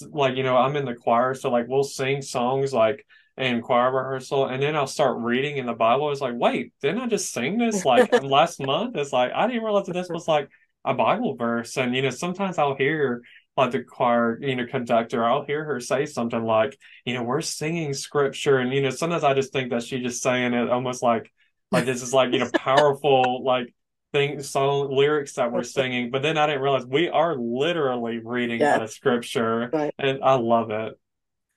[0.10, 3.06] like you know i'm in the choir so like we'll sing songs like
[3.38, 7.02] in choir rehearsal and then i'll start reading in the bible it's like wait didn't
[7.02, 8.96] i just sing this like last month?
[8.96, 10.50] It's like i didn't realize that this was like
[10.86, 13.22] a bible verse and you know sometimes i'll hear
[13.58, 17.42] like the choir you know conductor i'll hear her say something like you know we're
[17.42, 21.04] singing scripture and you know sometimes i just think that she's just saying it almost
[21.04, 21.32] like
[21.72, 23.74] like this is like you know powerful like
[24.14, 26.12] thing song lyrics that we're singing.
[26.12, 29.94] But then I didn't realize we are literally reading out of scripture, right.
[29.98, 31.00] and I love it.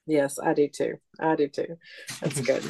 [0.07, 0.95] Yes, I do too.
[1.19, 1.77] I do too.
[2.21, 2.65] That's good.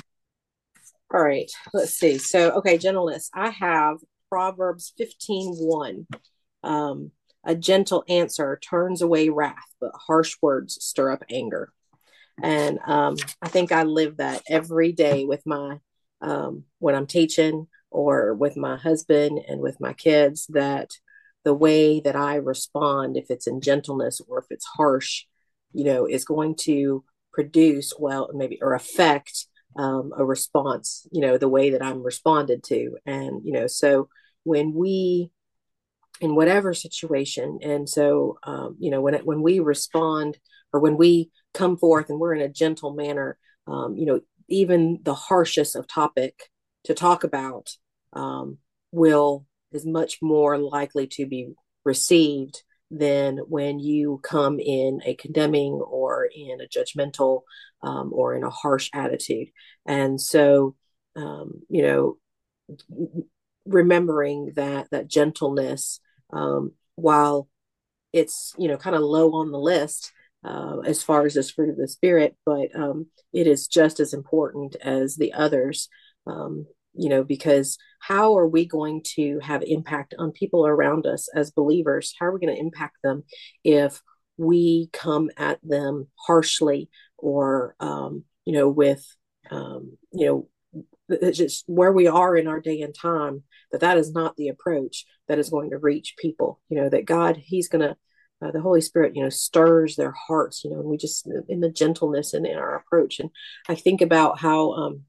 [1.12, 2.18] All right, let's see.
[2.18, 3.30] So, okay, gentleness.
[3.34, 3.99] I have
[4.30, 6.07] Proverbs 15 1.
[6.62, 7.11] Um,
[7.45, 11.72] a gentle answer turns away wrath, but harsh words stir up anger.
[12.42, 15.78] And um, I think I live that every day with my
[16.25, 20.91] um, when I'm teaching or with my husband and with my kids that
[21.45, 25.27] the way that I respond, if it's in gentleness or if it's harsh,
[25.72, 29.47] you know, is going to produce well, maybe or affect
[29.77, 32.97] um, a response, you know, the way that I'm responded to.
[33.05, 34.09] And, you know, so
[34.45, 35.31] when we,
[36.20, 40.39] in whatever situation, and so, um, you know, when, it, when we respond
[40.72, 45.01] or when we come forth and we're in a gentle manner, um, you know, even
[45.03, 46.51] the harshest of topic
[46.84, 47.76] to talk about
[48.12, 48.59] um,
[48.92, 51.53] will is much more likely to be
[51.84, 57.42] received than when you come in a condemning or in a judgmental
[57.82, 59.49] um, or in a harsh attitude.
[59.86, 60.76] And so
[61.16, 62.16] um, you know
[63.66, 66.01] remembering that that gentleness
[66.32, 67.49] um, while
[68.12, 70.12] it's you know kind of low on the list
[70.45, 74.12] uh, as far as this fruit of the spirit, but um, it is just as
[74.12, 75.88] important as the others.
[76.26, 76.66] Um,
[76.97, 81.51] you know, because how are we going to have impact on people around us as
[81.51, 82.14] believers?
[82.18, 83.24] How are we going to impact them
[83.64, 84.01] if
[84.36, 86.88] we come at them harshly
[87.18, 89.05] or, um, you know, with,
[89.51, 90.49] um, you know,
[91.09, 93.42] it's just where we are in our day and time
[93.72, 97.05] that that is not the approach that is going to reach people you know that
[97.05, 97.95] god he's going to
[98.43, 101.61] uh, the Holy Spirit, you know, stirs their hearts, you know, and we just in
[101.61, 103.20] the gentleness and in our approach.
[103.20, 103.30] And
[103.68, 105.03] I think about how um,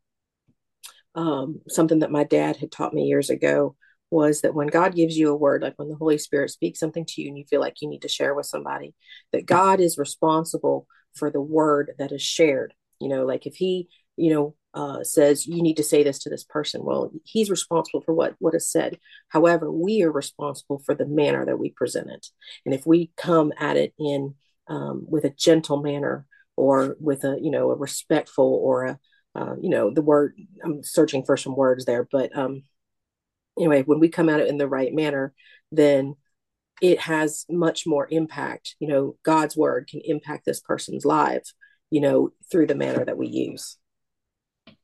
[1.15, 3.75] um, something that my dad had taught me years ago
[4.11, 7.05] was that when God gives you a word, like when the Holy Spirit speaks something
[7.05, 8.93] to you and you feel like you need to share with somebody,
[9.31, 12.73] that God is responsible for the word that is shared.
[12.99, 16.29] You know, like if He, you know, uh, says you need to say this to
[16.29, 18.99] this person, well, He's responsible for what what is said.
[19.29, 22.27] However, we are responsible for the manner that we present it,
[22.65, 24.35] and if we come at it in
[24.67, 28.99] um, with a gentle manner or with a you know a respectful or a
[29.35, 32.63] uh, you know the word i'm searching for some words there but um
[33.57, 35.33] anyway when we come at it in the right manner
[35.71, 36.15] then
[36.81, 38.75] it has much more impact.
[38.79, 41.53] You know god's word can impact this person's life
[41.89, 43.77] you know through the manner that we use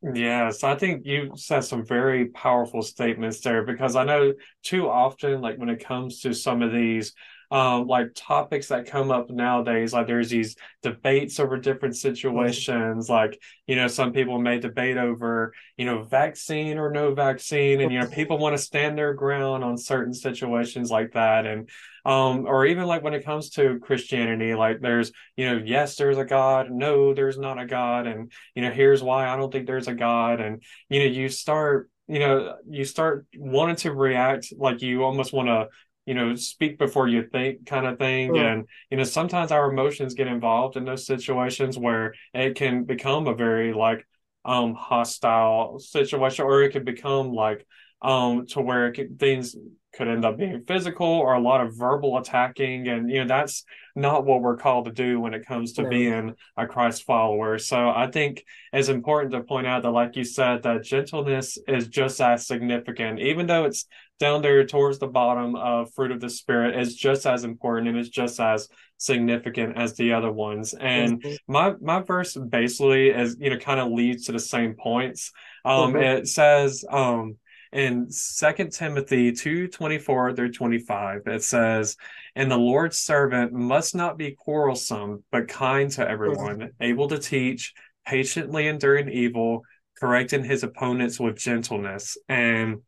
[0.04, 4.34] Yes, I think you said some very powerful statements there because I know
[4.64, 7.14] too often, like when it comes to some of these
[7.52, 9.92] um, like topics that come up nowadays.
[9.92, 13.10] Like there's these debates over different situations.
[13.10, 17.82] Like, you know, some people may debate over, you know, vaccine or no vaccine.
[17.82, 21.46] And, you know, people want to stand their ground on certain situations like that.
[21.46, 21.70] And,
[22.06, 26.18] um, or even like when it comes to Christianity, like there's, you know, yes, there's
[26.18, 26.72] a God.
[26.72, 28.08] No, there's not a God.
[28.08, 30.40] And, you know, here's why I don't think there's a God.
[30.40, 35.32] And, you know, you start you know you start wanting to react like you almost
[35.32, 35.68] want to
[36.06, 38.38] you know speak before you think kind of thing.
[38.38, 43.28] And you know sometimes our emotions get involved in those situations where it can become
[43.28, 44.06] a very like
[44.44, 47.66] um hostile situation or it could become like
[48.02, 49.56] um to where it could, things
[49.94, 53.66] could end up being physical or a lot of verbal attacking and you know that's
[53.96, 55.90] not what we're called to do when it comes to no.
[55.90, 60.24] being a christ follower so i think it's important to point out that like you
[60.24, 63.86] said that gentleness is just as significant even though it's
[64.20, 67.98] down there towards the bottom of fruit of the spirit is just as important and
[67.98, 71.34] it's just as significant as the other ones and mm-hmm.
[71.48, 75.32] my my verse basically is you know kind of leads to the same points
[75.66, 76.04] um mm-hmm.
[76.04, 77.36] it says um
[77.72, 81.96] in Second Timothy 2 24 through 25, it says,
[82.36, 86.84] And the Lord's servant must not be quarrelsome, but kind to everyone, mm-hmm.
[86.84, 87.74] able to teach,
[88.06, 89.62] patiently enduring evil,
[89.98, 92.18] correcting his opponents with gentleness.
[92.28, 92.82] And,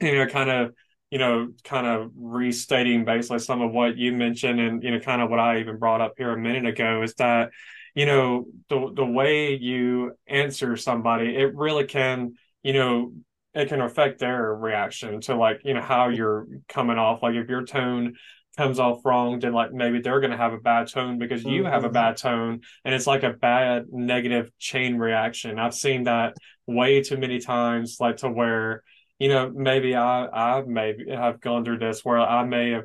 [0.00, 0.74] you know, kind of,
[1.10, 5.20] you know, kind of restating basically some of what you mentioned and, you know, kind
[5.20, 7.50] of what I even brought up here a minute ago is that,
[7.94, 13.12] you know, the, the way you answer somebody, it really can, you know,
[13.54, 17.48] it can affect their reaction to like you know how you're coming off like if
[17.48, 18.14] your tone
[18.56, 21.64] comes off wrong then like maybe they're going to have a bad tone because you
[21.64, 21.94] have a mm-hmm.
[21.94, 26.34] bad tone and it's like a bad negative chain reaction i've seen that
[26.66, 28.82] way too many times like to where
[29.18, 32.84] you know maybe i i maybe have gone through this where i may have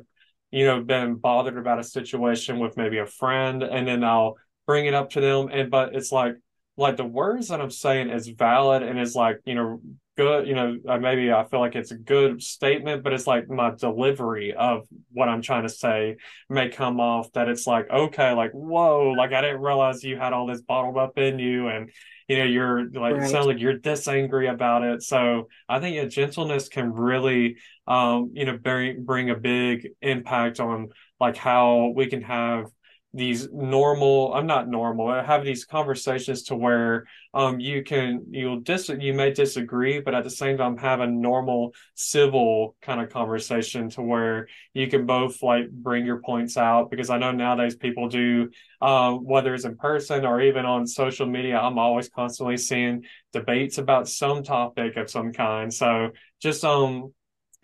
[0.50, 4.86] you know been bothered about a situation with maybe a friend and then i'll bring
[4.86, 6.34] it up to them and but it's like
[6.78, 9.80] like the words that i'm saying is valid and is like you know
[10.18, 13.48] good you know uh, maybe i feel like it's a good statement but it's like
[13.48, 16.16] my delivery of what i'm trying to say
[16.50, 20.32] may come off that it's like okay like whoa like i didn't realize you had
[20.32, 21.92] all this bottled up in you and
[22.26, 23.30] you know you're like right.
[23.30, 27.56] sounds like you're this angry about it so i think a gentleness can really
[27.86, 30.88] um you know bring bring a big impact on
[31.20, 32.66] like how we can have
[33.14, 38.60] these normal i'm not normal i have these conversations to where um you can you'll
[38.60, 43.08] dis you may disagree but at the same time have a normal civil kind of
[43.08, 47.76] conversation to where you can both like bring your points out because i know nowadays
[47.76, 48.50] people do
[48.82, 53.02] uh, whether it's in person or even on social media i'm always constantly seeing
[53.32, 55.72] debates about some topic of some kind.
[55.72, 57.12] So just um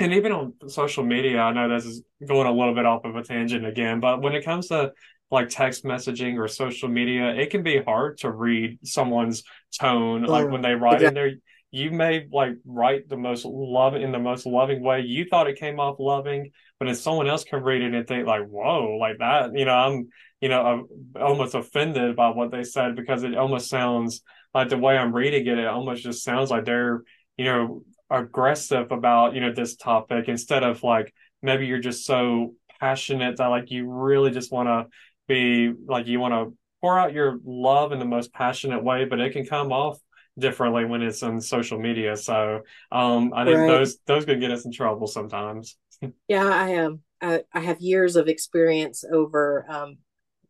[0.01, 3.15] and even on social media, I know this is going a little bit off of
[3.15, 4.93] a tangent again, but when it comes to
[5.31, 9.43] like text messaging or social media, it can be hard to read someone's
[9.79, 10.25] tone.
[10.25, 11.09] like when they write exactly.
[11.09, 11.33] in there,
[11.71, 15.01] you may like write the most love in the most loving way.
[15.01, 18.29] You thought it came off loving, but if someone else can read it and think
[18.29, 20.09] like, "Whoa, like that," you know, I'm,
[20.41, 20.87] you know, I'm
[21.21, 24.23] almost offended by what they said because it almost sounds
[24.55, 27.03] like the way I'm reading it, it almost just sounds like they're,
[27.37, 31.13] you know, aggressive about you know this topic instead of like
[31.43, 34.87] maybe you're just so passionate that like you really just want to
[35.27, 39.21] be like you want to pour out your love in the most passionate way, but
[39.21, 39.99] it can come off
[40.39, 42.17] differently when it's on social media.
[42.17, 43.69] So um, I think right.
[43.69, 45.77] those those can get us in trouble sometimes.
[46.29, 47.01] yeah, I am.
[47.21, 49.99] I, I, have years of experience over um,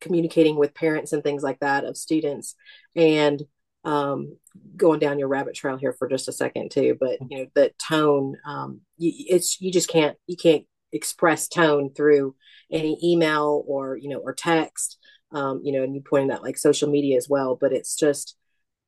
[0.00, 2.56] communicating with parents and things like that of students,
[2.96, 3.42] and
[3.84, 4.36] um,
[4.76, 6.96] going down your rabbit trail here for just a second too.
[6.98, 10.64] But you know, the tone, um, you, it's you just can't you can't
[10.94, 12.34] express tone through
[12.72, 14.98] any email or you know or text
[15.32, 18.36] um, you know and you pointed out like social media as well but it's just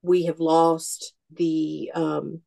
[0.02, 2.40] we have lost the um,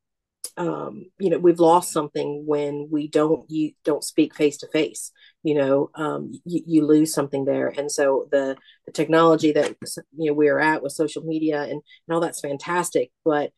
[0.57, 5.11] um, you know we've lost something when we don't you don't speak face to face
[5.43, 7.67] you know um, you, you, lose something there.
[7.69, 9.75] And so the the technology that
[10.17, 11.81] you know we are at with social media and, and
[12.11, 13.51] all that's fantastic but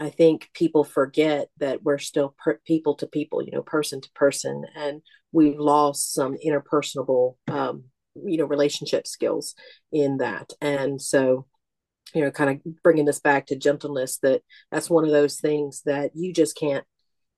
[0.00, 4.10] i think people forget that we're still per- people to people you know person to
[4.14, 4.64] person.
[4.76, 5.02] And
[5.36, 7.84] we've lost some interpersonal um,
[8.24, 9.54] you know relationship skills
[9.92, 11.46] in that and so
[12.14, 14.40] you know kind of bringing this back to gentleness that
[14.72, 16.84] that's one of those things that you just can't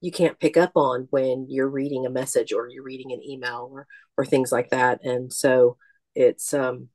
[0.01, 3.69] you can't pick up on when you're reading a message or you're reading an email
[3.73, 3.87] or
[4.17, 5.77] or things like that and so
[6.15, 6.89] it's um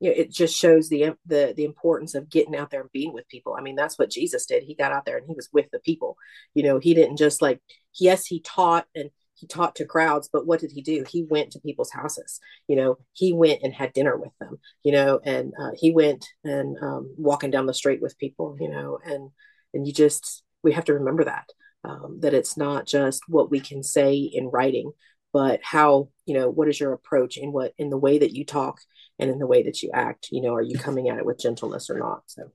[0.00, 3.12] you know, it just shows the the the importance of getting out there and being
[3.12, 3.54] with people.
[3.58, 4.62] I mean, that's what Jesus did.
[4.62, 6.16] He got out there and he was with the people.
[6.54, 7.60] You know, he didn't just like
[7.98, 9.10] yes, he taught and
[9.40, 11.04] he taught to crowds but what did he do?
[11.08, 14.92] He went to people's houses you know he went and had dinner with them you
[14.92, 18.98] know and uh, he went and um, walking down the street with people you know
[19.04, 19.30] and
[19.74, 21.48] and you just we have to remember that
[21.84, 24.92] um, that it's not just what we can say in writing
[25.32, 28.44] but how you know what is your approach in what in the way that you
[28.44, 28.80] talk
[29.18, 30.28] and in the way that you act?
[30.30, 32.22] You know are you coming at it with gentleness or not?
[32.26, 32.50] So.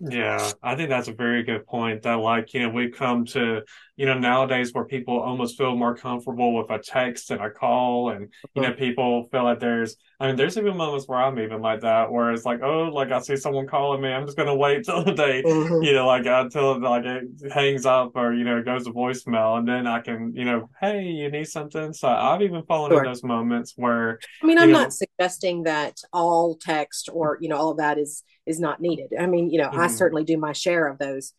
[0.00, 2.02] Yeah, I think that's a very good point.
[2.02, 3.62] That like, you know, we've come to,
[4.02, 8.10] you know, nowadays where people almost feel more comfortable with a text and a call
[8.10, 11.62] and you know, people feel like there's I mean, there's even moments where I'm even
[11.62, 14.56] like that, where it's like, oh, like I see someone calling me, I'm just gonna
[14.56, 15.84] wait till they, mm-hmm.
[15.84, 19.58] you know, like until like it hangs up or you know it goes to voicemail,
[19.58, 21.92] and then I can, you know, hey, you need something.
[21.92, 23.04] So I've even fallen sure.
[23.04, 24.18] in those moments where.
[24.42, 27.98] I mean, I'm know, not suggesting that all text or you know all of that
[27.98, 29.12] is is not needed.
[29.16, 29.78] I mean, you know, mm-hmm.
[29.78, 31.34] I certainly do my share of those,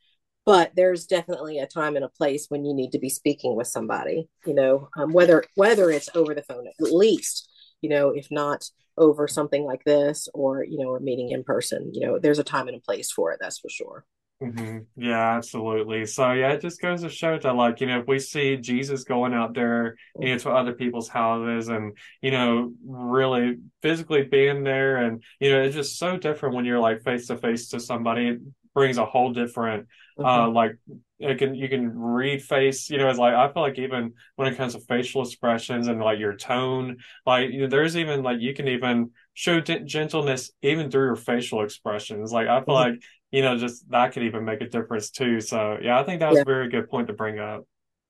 [0.46, 3.68] but there's definitely a time and a place when you need to be speaking with
[3.68, 4.30] somebody.
[4.46, 7.50] You know, um, whether whether it's over the phone, at least
[7.82, 8.64] you know, if not
[8.98, 11.92] over something like this or you know, a meeting in person.
[11.94, 13.40] You know, there's a time and a place for it.
[13.42, 14.06] That's for sure.
[14.42, 14.80] Mm-hmm.
[15.02, 16.06] Yeah, absolutely.
[16.06, 19.04] So yeah, it just goes to show that like, you know, if we see Jesus
[19.04, 24.64] going out there, you know, to other people's houses and, you know, really physically being
[24.64, 27.80] there and, you know, it's just so different when you're like face to face to
[27.80, 28.38] somebody.
[28.74, 30.26] Brings a whole different uh, mm-hmm.
[30.26, 30.78] uh like
[31.20, 34.52] it can you can read face you know it's like i feel like even when
[34.52, 38.40] it comes to facial expressions and like your tone like you know, there's even like
[38.42, 42.92] you can even show d- gentleness even through your facial expressions like i feel mm-hmm.
[42.94, 43.00] like
[43.34, 45.42] you know, just that could even make a difference too.
[45.42, 46.44] So yeah, I think that was yeah.
[46.44, 47.66] a very good point to bring up.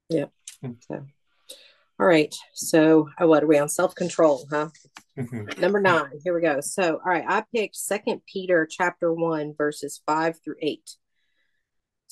[0.10, 0.26] Yeah.
[0.62, 0.72] Hmm.
[0.82, 1.06] So,
[1.98, 2.36] all right.
[2.54, 3.70] So uh, what are we on?
[3.70, 4.68] Self-control, huh?
[5.18, 5.62] Mm-hmm.
[5.62, 6.20] Number nine.
[6.24, 6.60] Here we go.
[6.62, 10.98] So all right, I picked Second Peter chapter one, verses five through eight.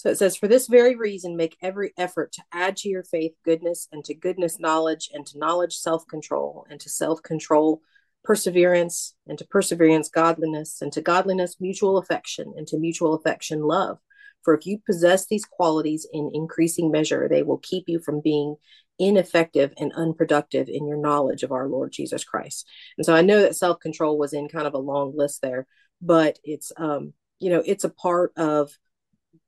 [0.02, 3.34] So it says, For this very reason, make every effort to add to your faith
[3.46, 7.82] goodness, and to goodness knowledge, and to knowledge self control, and to self control
[8.24, 14.00] perseverance, and to perseverance, godliness, and to godliness, mutual affection, and to mutual affection, love.
[14.44, 18.56] For if you possess these qualities in increasing measure, they will keep you from being
[19.00, 22.68] ineffective and unproductive in your knowledge of our Lord Jesus Christ.
[22.98, 25.68] And so I know that self control was in kind of a long list there,
[26.02, 28.72] but it's, um, you know, it's a part of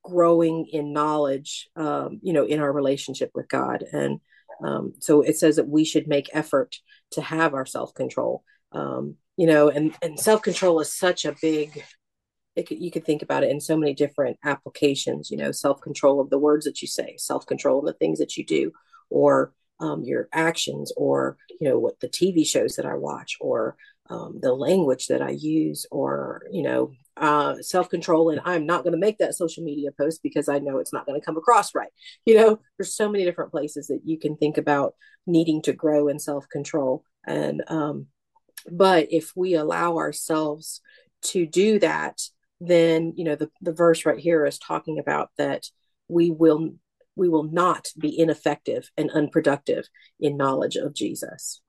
[0.02, 3.84] growing in knowledge, um, you know, in our relationship with God.
[3.92, 4.20] And
[4.62, 6.76] um, so it says that we should make effort
[7.12, 11.84] to have our self control um, you know and and self-control is such a big
[12.56, 16.30] could, you could think about it in so many different applications you know self-control of
[16.30, 18.72] the words that you say self-control of the things that you do
[19.10, 23.76] or um, your actions or you know what the tv shows that i watch or
[24.10, 28.30] um, the language that i use or you know uh, self-control.
[28.30, 31.06] And i'm not going to make that social media post because i know it's not
[31.06, 31.90] going to come across right.
[32.26, 34.94] You know there's so many different places that you can think about
[35.26, 37.04] needing to grow in self-control.
[37.26, 38.06] And um,
[38.70, 40.80] but if we allow ourselves
[41.22, 42.20] to do that,
[42.60, 45.64] then you know the, the verse right here is talking about that
[46.08, 46.74] we will
[47.16, 49.88] we will not be ineffective and unproductive
[50.20, 51.60] in knowledge of Jesus.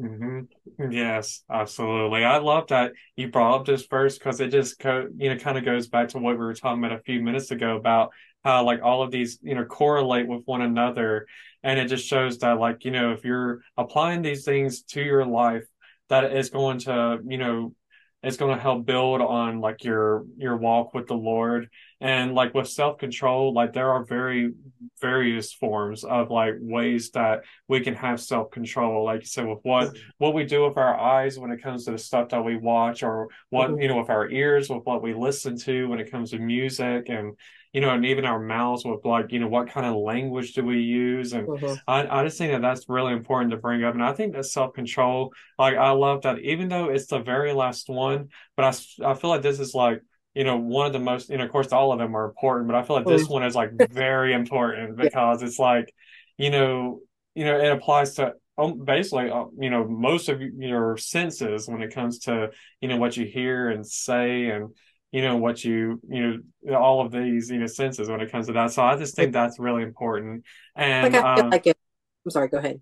[0.00, 0.92] Mm-hmm.
[0.92, 2.24] Yes, absolutely.
[2.24, 5.58] I love that you brought up this verse because it just co- you know kind
[5.58, 8.10] of goes back to what we were talking about a few minutes ago about
[8.44, 11.26] how like all of these you know correlate with one another,
[11.64, 15.26] and it just shows that like you know if you're applying these things to your
[15.26, 15.66] life,
[16.10, 17.74] that is going to you know
[18.22, 21.68] it's going to help build on like your your walk with the lord.
[22.00, 24.52] And like with self-control like there are very
[25.00, 29.04] various forms of like ways that we can have self-control.
[29.04, 31.92] Like you said with what what we do with our eyes when it comes to
[31.92, 33.82] the stuff that we watch or what mm-hmm.
[33.82, 37.08] you know with our ears with what we listen to when it comes to music
[37.08, 37.36] and
[37.72, 40.64] you know, and even our mouths with like, you know, what kind of language do
[40.64, 41.32] we use?
[41.32, 41.74] And mm-hmm.
[41.86, 43.94] I, I just think that that's really important to bring up.
[43.94, 47.52] And I think that self control, like, I love that even though it's the very
[47.52, 50.00] last one, but I, I feel like this is like,
[50.34, 52.68] you know, one of the most, you know, of course, all of them are important,
[52.68, 53.32] but I feel like this mm.
[53.32, 55.92] one is like very important because it's like,
[56.36, 57.00] you know,
[57.34, 61.82] you know, it applies to um, basically, uh, you know, most of your senses when
[61.82, 62.50] it comes to,
[62.80, 64.70] you know, what you hear and say and,
[65.10, 68.46] you know, what you, you know, all of these, you know, senses when it comes
[68.46, 68.72] to that.
[68.72, 70.44] So I just think that's really important.
[70.76, 71.76] And like I um, like it.
[72.24, 72.80] I'm sorry, go ahead.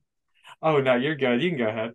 [0.62, 1.42] Oh, no, you're good.
[1.42, 1.92] You can go ahead.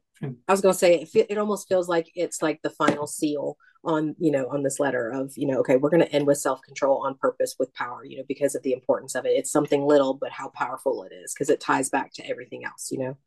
[0.47, 3.57] I was going to say, it, it almost feels like it's like the final seal
[3.84, 6.38] on you know on this letter of you know okay we're going to end with
[6.38, 9.86] self-control on purpose with power you know because of the importance of it it's something
[9.86, 13.17] little but how powerful it is because it ties back to everything else you know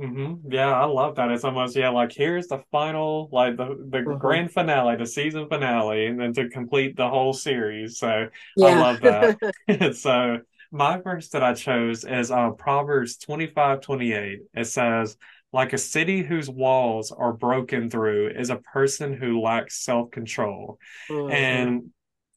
[0.00, 0.50] Mm-hmm.
[0.50, 1.30] Yeah, I love that.
[1.30, 4.18] It's almost yeah, like here's the final, like the the mm-hmm.
[4.18, 7.98] grand finale, the season finale, and then to complete the whole series.
[7.98, 8.66] So yeah.
[8.66, 9.94] I love that.
[9.96, 10.38] so
[10.72, 14.40] my verse that I chose is uh, Proverbs twenty five twenty eight.
[14.54, 15.18] It says,
[15.52, 20.78] "Like a city whose walls are broken through is a person who lacks self control,"
[21.10, 21.30] mm-hmm.
[21.30, 21.90] and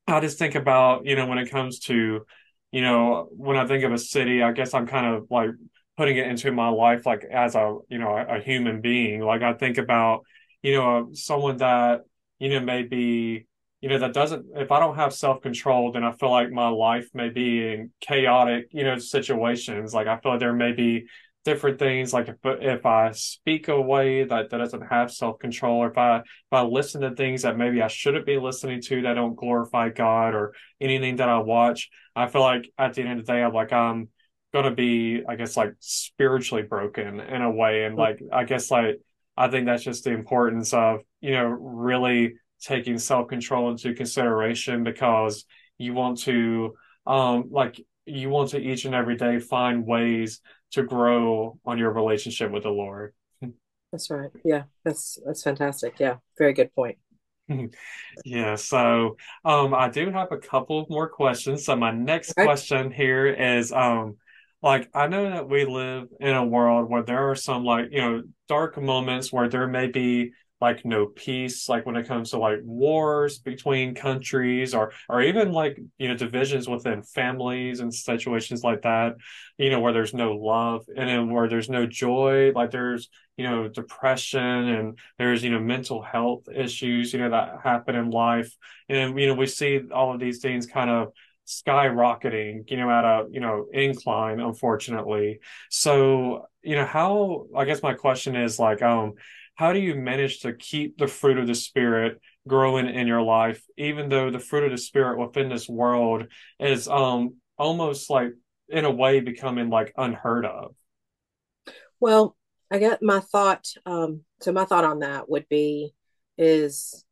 [0.05, 2.25] I just think about you know when it comes to
[2.73, 5.51] you know when I think of a city, I guess I'm kind of like
[5.97, 9.21] putting it into my life like as a you know a, a human being.
[9.21, 10.21] Like i think about
[10.61, 12.01] you know uh, someone that
[12.39, 13.47] you know maybe
[13.81, 17.09] you know that doesn't if i don't have self-control then i feel like my life
[17.13, 19.93] may be in chaotic you know situations.
[19.93, 21.05] Like i feel like there may be
[21.45, 22.13] different things.
[22.13, 26.19] Like if, if i speak a way that, that doesn't have self-control or if i
[26.19, 29.89] if i listen to things that maybe i shouldn't be listening to that don't glorify
[29.89, 33.43] god or anything that i watch i feel like at the end of the day
[33.43, 34.07] i'm like i'm
[34.53, 37.85] going to be i guess like spiritually broken in a way.
[37.85, 39.01] And like i guess like
[39.35, 45.45] i think that's just the importance of you know really taking self-control into consideration because
[45.77, 46.75] you want to
[47.07, 50.39] um like you want to each and every day find ways
[50.71, 53.13] to grow on your relationship with the lord.
[53.91, 54.29] That's right.
[54.45, 55.95] Yeah that's that's fantastic.
[55.99, 56.97] Yeah very good point.
[58.23, 61.65] Yeah so um i do have a couple more questions.
[61.65, 62.45] So my next okay.
[62.45, 64.17] question here is um
[64.63, 68.01] like I know that we live in a world where there are some like, you
[68.01, 72.37] know, dark moments where there may be like no peace, like when it comes to
[72.37, 78.63] like wars between countries or or even like, you know, divisions within families and situations
[78.63, 79.15] like that,
[79.57, 83.43] you know, where there's no love and then where there's no joy, like there's, you
[83.43, 88.55] know, depression and there's, you know, mental health issues, you know, that happen in life.
[88.87, 91.09] And you know, we see all of these things kind of
[91.47, 95.39] skyrocketing, you know, at a, you know, incline, unfortunately.
[95.69, 99.13] So, you know, how, I guess my question is like, um,
[99.55, 103.63] how do you manage to keep the fruit of the spirit growing in your life,
[103.77, 106.25] even though the fruit of the spirit within this world
[106.59, 108.31] is, um, almost like
[108.69, 110.75] in a way becoming like unheard of?
[111.99, 112.35] Well,
[112.71, 115.93] I got my thought, um, so my thought on that would be,
[116.37, 117.05] is,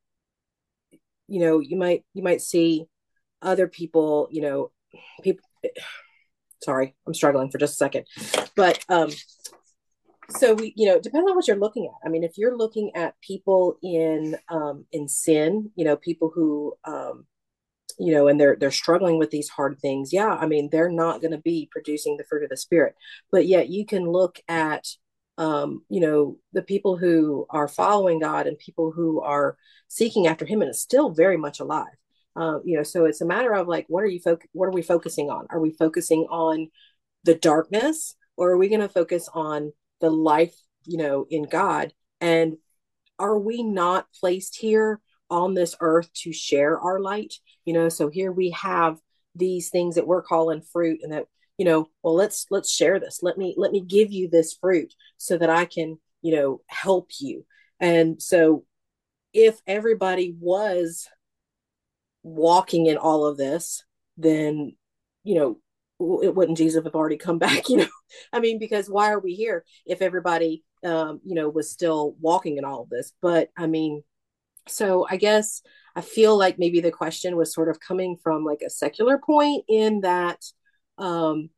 [1.28, 2.88] you know, you might, you might see
[3.42, 4.72] other people, you know,
[5.24, 5.46] people
[6.64, 8.06] sorry, I'm struggling for just a second.
[8.56, 9.12] But um
[10.30, 12.08] so we, you know, depends on what you're looking at.
[12.08, 16.76] I mean, if you're looking at people in um in sin, you know, people who
[16.86, 17.26] um
[18.00, 21.20] you know and they're they're struggling with these hard things yeah i mean they're not
[21.20, 22.96] going to be producing the fruit of the spirit
[23.34, 24.88] but yet you can look at
[25.42, 30.46] um, you know, the people who are following God and people who are seeking after
[30.46, 31.96] Him, and it's still very much alive.
[32.36, 34.74] Um, you know, so it's a matter of like, what are you foc- What are
[34.74, 35.48] we focusing on?
[35.50, 36.70] Are we focusing on
[37.24, 40.56] the darkness, or are we going to focus on the life,
[40.86, 41.94] you know, in God?
[42.20, 42.58] And
[43.20, 47.36] are we not placed here on this earth to share our light?
[47.66, 48.98] You know, so here we have
[49.36, 51.26] these things that we're calling fruit, and that
[51.58, 53.20] you know, well, let's let's share this.
[53.22, 57.10] Let me let me give you this fruit so that I can, you know, help
[57.20, 57.46] you.
[57.80, 58.66] And so,
[59.34, 61.08] if everybody was
[62.24, 63.84] walking in all of this,
[64.18, 64.76] then,
[65.24, 67.88] you know, it wouldn't Jesus have already come back, you know?
[68.34, 72.58] I mean, because why are we here if everybody, um, you know, was still walking
[72.58, 73.14] in all of this?
[73.22, 74.04] But I mean,
[74.68, 75.62] so I guess
[75.96, 79.66] I feel like maybe the question was sort of coming from like a secular point
[79.68, 80.44] in that,
[80.98, 81.50] um,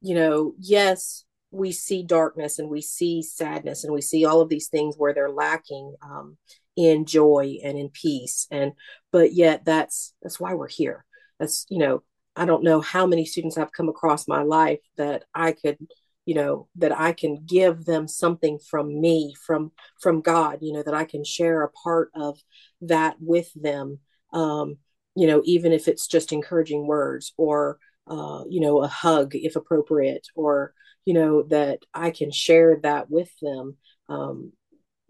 [0.00, 4.48] you know, yes, we see darkness and we see sadness and we see all of
[4.48, 6.38] these things where they're lacking um,
[6.76, 8.46] in joy and in peace.
[8.50, 8.72] And
[9.10, 11.04] but yet that's that's why we're here.
[11.38, 12.02] That's you know
[12.34, 15.76] i don't know how many students i've come across my life that i could
[16.24, 19.70] you know that i can give them something from me from
[20.00, 22.38] from god you know that i can share a part of
[22.80, 23.98] that with them.
[24.32, 24.78] Um
[25.14, 29.56] you know, even if it's just encouraging words or, uh, you know, a hug if
[29.56, 30.72] appropriate, or,
[31.04, 33.76] you know, that I can share that with them
[34.08, 34.52] um,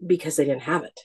[0.05, 0.99] because they didn't have it.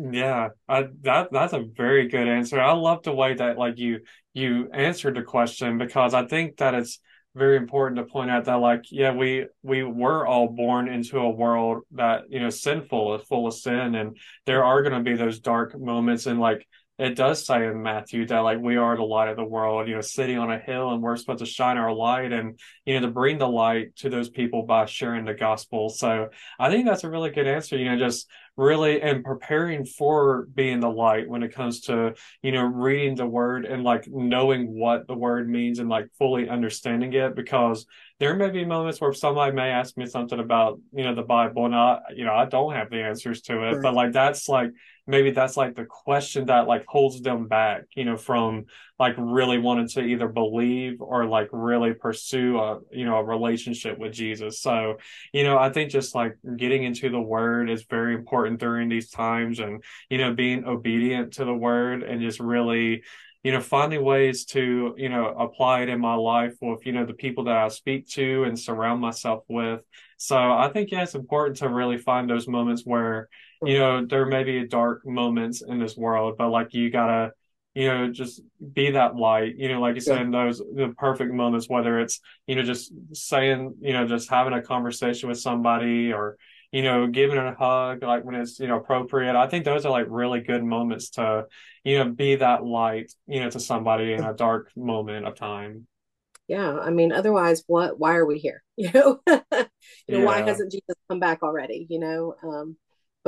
[0.00, 2.60] Yeah, I, that that's a very good answer.
[2.60, 4.00] I love the way that like you
[4.32, 7.00] you answered the question because I think that it's
[7.34, 11.28] very important to point out that like yeah we we were all born into a
[11.30, 14.16] world that you know sinful is full of sin and
[14.46, 16.66] there are going to be those dark moments and like
[16.98, 19.94] it does say in Matthew that like we are the light of the world, you
[19.94, 23.06] know, sitting on a hill and we're supposed to shine our light and, you know,
[23.06, 25.90] to bring the light to those people by sharing the gospel.
[25.90, 30.48] So I think that's a really good answer, you know, just really and preparing for
[30.52, 34.76] being the light when it comes to, you know, reading the word and like knowing
[34.76, 37.86] what the word means and like fully understanding it because
[38.18, 41.66] there may be moments where somebody may ask me something about, you know, the Bible
[41.66, 43.82] and I, you know, I don't have the answers to it, right.
[43.82, 44.70] but like that's like
[45.08, 48.66] maybe that's like the question that like holds them back, you know, from
[48.98, 53.98] like really wanting to either believe or like really pursue a, you know, a relationship
[53.98, 54.60] with Jesus.
[54.60, 54.98] So,
[55.32, 59.08] you know, I think just like getting into the word is very important during these
[59.08, 63.02] times and, you know, being obedient to the word and just really,
[63.42, 67.06] you know, finding ways to, you know, apply it in my life with, you know,
[67.06, 69.80] the people that I speak to and surround myself with.
[70.18, 73.30] So I think, yeah, it's important to really find those moments where,
[73.62, 77.32] you know, there may be dark moments in this world, but like you gotta,
[77.74, 81.32] you know, just be that light, you know, like you said, in those the perfect
[81.32, 86.12] moments, whether it's, you know, just saying, you know, just having a conversation with somebody
[86.12, 86.36] or,
[86.72, 89.36] you know, giving a hug, like when it's, you know, appropriate.
[89.36, 91.46] I think those are like really good moments to,
[91.84, 95.86] you know, be that light, you know, to somebody in a dark moment of time.
[96.48, 96.78] Yeah.
[96.78, 98.62] I mean, otherwise, what, why are we here?
[98.78, 99.64] You know, you know,
[100.08, 100.24] yeah.
[100.24, 101.88] why hasn't Jesus come back already?
[101.90, 102.76] You know, um,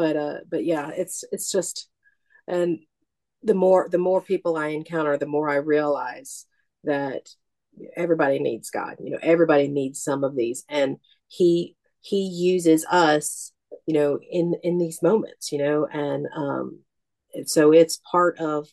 [0.00, 1.86] but uh but yeah it's it's just
[2.48, 2.78] and
[3.42, 6.46] the more the more people i encounter the more i realize
[6.84, 7.28] that
[7.96, 10.64] everybody needs god you know everybody needs some of these.
[10.70, 10.96] And
[11.28, 13.52] he he uses us
[13.84, 16.80] you know in in these moments you know and um
[17.44, 18.68] so it's part of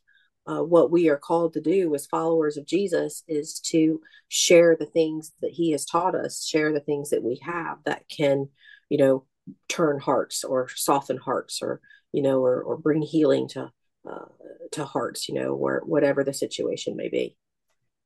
[0.47, 3.99] uh, what we are called to do as followers of jesus is to
[4.29, 8.07] share the things that he has taught us share the things that we have that
[8.07, 8.47] can
[8.87, 9.25] you know
[9.67, 13.71] turn hearts or soften hearts or you know or, or bring healing to
[14.09, 14.25] uh,
[14.71, 17.35] to hearts you know where whatever the situation may be.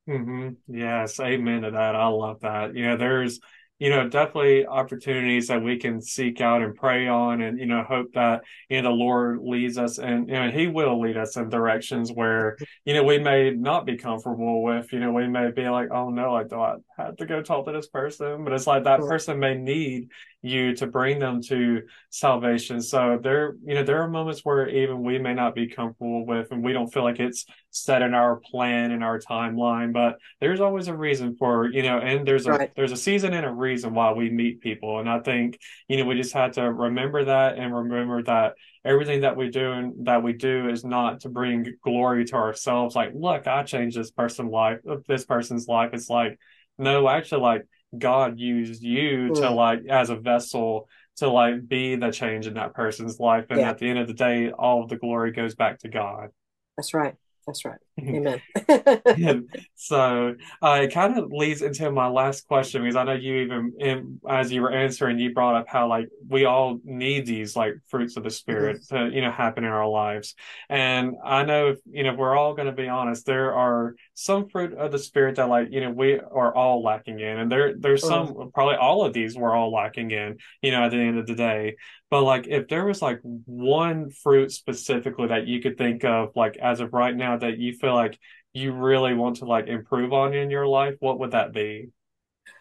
[0.10, 0.76] Mm-hmm.
[0.76, 1.96] yes amen to that.
[1.96, 2.76] I love that.
[2.76, 3.40] You know there's
[3.82, 7.82] you know, definitely opportunities that we can seek out and pray on and, you know,
[7.82, 11.36] hope that, you know, the Lord leads us and, you know, he will lead us
[11.36, 15.50] in directions where, you know, we may not be comfortable with, you know, we may
[15.50, 18.68] be like, oh no, I don't have to go talk to this person, but it's
[18.68, 20.12] like that person may need
[20.42, 22.82] you to bring them to salvation.
[22.82, 26.52] So there, you know, there are moments where even we may not be comfortable with
[26.52, 30.60] and we don't feel like it's set in our plan and our timeline, but there's
[30.60, 32.72] always a reason for, you know, and there's a right.
[32.76, 35.00] there's a season and a reason why we meet people.
[35.00, 38.54] And I think, you know, we just had to remember that and remember that
[38.84, 42.96] everything that we do and that we do is not to bring glory to ourselves.
[42.96, 45.92] Like, look, I changed this person's life, this person's life.
[45.94, 46.40] It's like,
[46.80, 47.66] no, actually like
[47.98, 49.36] God used you mm.
[49.36, 50.88] to like as a vessel
[51.18, 53.46] to like be the change in that person's life.
[53.50, 53.70] And yeah.
[53.70, 56.30] at the end of the day, all of the glory goes back to God.
[56.78, 57.16] That's right.
[57.46, 57.80] That's right.
[58.00, 58.42] Amen.
[59.76, 63.74] so uh, it kind of leads into my last question because I know you even,
[63.80, 67.76] in, as you were answering, you brought up how like we all need these like
[67.88, 69.10] fruits of the spirit mm-hmm.
[69.10, 70.36] to you know happen in our lives,
[70.70, 73.96] and I know if you know if we're all going to be honest, there are
[74.14, 77.52] some fruit of the spirit that like you know we are all lacking in, and
[77.52, 78.50] there there's some mm-hmm.
[78.54, 80.38] probably all of these we're all lacking in.
[80.62, 81.76] You know, at the end of the day,
[82.12, 86.58] but like if there was like one fruit specifically that you could think of like
[86.58, 88.18] as of right now that you feel like
[88.54, 91.90] you really want to like improve on in your life, what would that be?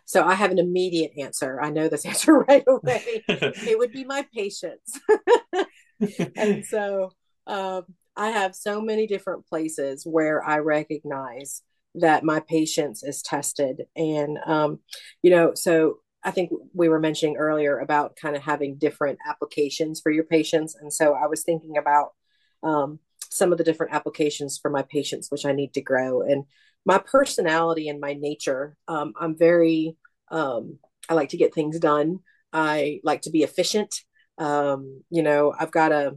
[0.05, 1.61] So I have an immediate answer.
[1.61, 3.23] I know this answer right away.
[3.29, 4.99] it would be my patience.
[6.37, 7.13] and so
[7.47, 7.85] um,
[8.17, 11.63] I have so many different places where I recognize
[11.97, 13.83] that my patience is tested.
[13.97, 14.81] And, um,
[15.23, 20.01] you know, so I think we were mentioning earlier about kind of having different applications
[20.01, 20.77] for your patience.
[20.81, 22.11] And so I was thinking about
[22.63, 22.99] um,
[23.31, 26.23] some of the different applications for my patience, which I need to grow.
[26.23, 26.45] And
[26.85, 29.97] my personality and my nature, um, I'm very,
[30.31, 30.79] um,
[31.09, 32.21] I like to get things done.
[32.53, 33.95] I like to be efficient.
[34.39, 36.17] Um, you know, I've got a,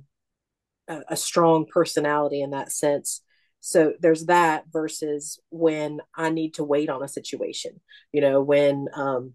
[0.88, 3.22] a, a strong personality in that sense.
[3.60, 7.80] So there's that versus when I need to wait on a situation,
[8.12, 9.34] you know, when, um,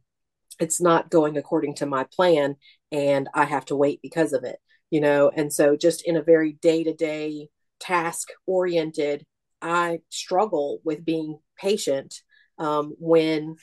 [0.61, 2.57] it's not going according to my plan
[2.91, 4.59] and I have to wait because of it,
[4.91, 5.31] you know?
[5.35, 7.49] And so just in a very day to day
[7.81, 9.25] task oriented,
[9.61, 12.15] I struggle with being patient
[12.59, 13.57] um, when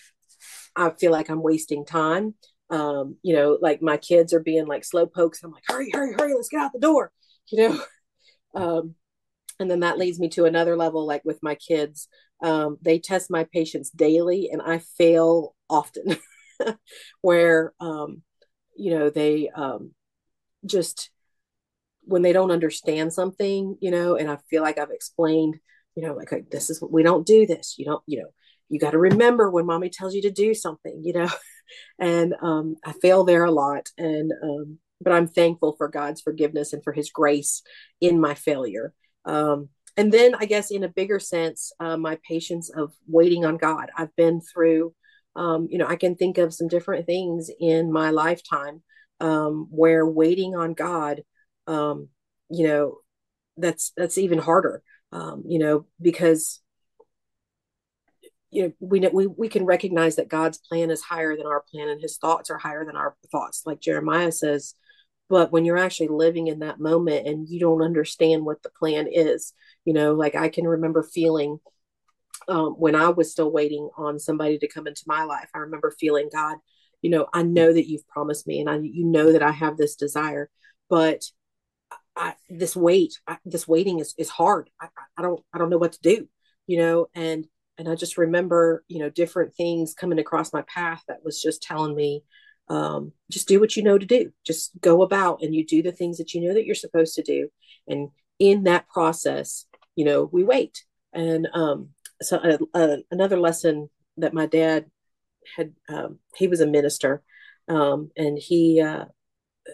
[0.76, 2.36] I feel like I'm wasting time.
[2.70, 5.44] Um, you know, like my kids are being like slow pokes.
[5.44, 7.12] I'm like, hurry, hurry, hurry, let's get out the door.
[7.52, 7.80] You know,
[8.56, 8.96] um,
[9.60, 12.08] and then that leads me to another level, like with my kids.
[12.44, 16.18] Um, they test my patience daily, and I fail often.
[17.22, 18.22] where um,
[18.76, 19.92] you know they um,
[20.66, 21.10] just
[22.06, 25.56] when they don't understand something, you know, and I feel like I've explained,
[25.96, 27.76] you know, like, like this is what we don't do this.
[27.78, 28.30] You don't, you know,
[28.70, 31.30] you got to remember when mommy tells you to do something, you know,
[32.00, 33.90] and um, I fail there a lot.
[33.98, 37.62] And, um, but I'm thankful for God's forgiveness and for his grace
[38.02, 38.94] in my failure.
[39.26, 43.58] Um, and then I guess in a bigger sense, uh, my patience of waiting on
[43.58, 43.90] God.
[43.98, 44.94] I've been through,
[45.36, 48.84] um, you know, I can think of some different things in my lifetime
[49.20, 51.24] um, where waiting on God,
[51.68, 52.10] um,
[52.50, 52.98] you know,
[53.58, 56.62] that's that's even harder, um, you know, because
[58.52, 61.64] you know we know we, we can recognize that God's plan is higher than our
[61.72, 64.76] plan and His thoughts are higher than our thoughts, like Jeremiah says.
[65.28, 69.08] But when you're actually living in that moment and you don't understand what the plan
[69.12, 71.60] is, you know, like I can remember feeling
[72.48, 75.50] um, when I was still waiting on somebody to come into my life.
[75.56, 76.58] I remember feeling God
[77.06, 79.78] you know i know that you've promised me and i you know that i have
[79.78, 80.50] this desire
[80.90, 81.24] but
[82.16, 84.70] I, this wait I, this waiting is, is hard.
[84.82, 84.88] I,
[85.18, 86.28] I don't i don't know what to do
[86.68, 87.08] you know?
[87.14, 87.48] And
[87.78, 91.62] and i just remember you know different things coming across my path that was just
[91.62, 92.24] telling me
[92.68, 94.32] um, just do what you know to do.
[94.44, 97.22] Just go about and you do the things that you know that you're supposed to
[97.22, 97.50] do.
[97.88, 98.10] And
[98.40, 99.66] in that process
[99.96, 100.84] you know we wait.
[101.14, 101.90] And um,
[102.22, 104.86] so uh, uh, another lesson that my dad
[105.56, 107.22] had um, he was a minister,
[107.68, 109.06] um, and he uh,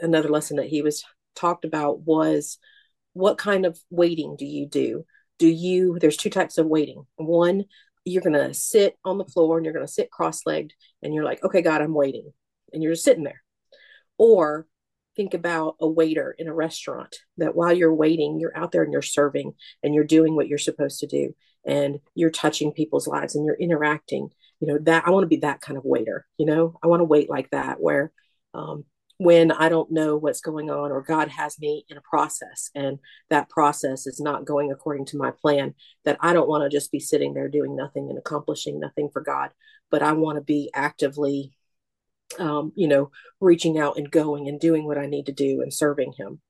[0.01, 1.03] another lesson that he was
[1.35, 2.57] talked about was
[3.13, 5.05] what kind of waiting do you do?
[5.39, 5.97] Do you?
[5.99, 7.05] There's two types of waiting.
[7.15, 7.65] One,
[8.05, 11.25] you're going to sit on the floor and you're going to sit cross-legged, and you're
[11.25, 12.31] like, okay, God, I'm waiting,
[12.73, 13.43] and you're just sitting there.
[14.17, 14.67] Or
[15.15, 18.93] think about a waiter in a restaurant that while you're waiting, you're out there and
[18.93, 19.53] you're serving
[19.83, 21.33] and you're doing what you're supposed to do
[21.65, 24.29] and you're touching people's lives and you're interacting
[24.59, 26.99] you know that i want to be that kind of waiter you know i want
[26.99, 28.11] to wait like that where
[28.53, 28.83] um,
[29.21, 32.97] when i don't know what's going on or god has me in a process and
[33.29, 35.75] that process is not going according to my plan
[36.05, 39.21] that i don't want to just be sitting there doing nothing and accomplishing nothing for
[39.21, 39.51] god
[39.91, 41.53] but i want to be actively
[42.39, 45.71] um, you know reaching out and going and doing what i need to do and
[45.71, 46.41] serving him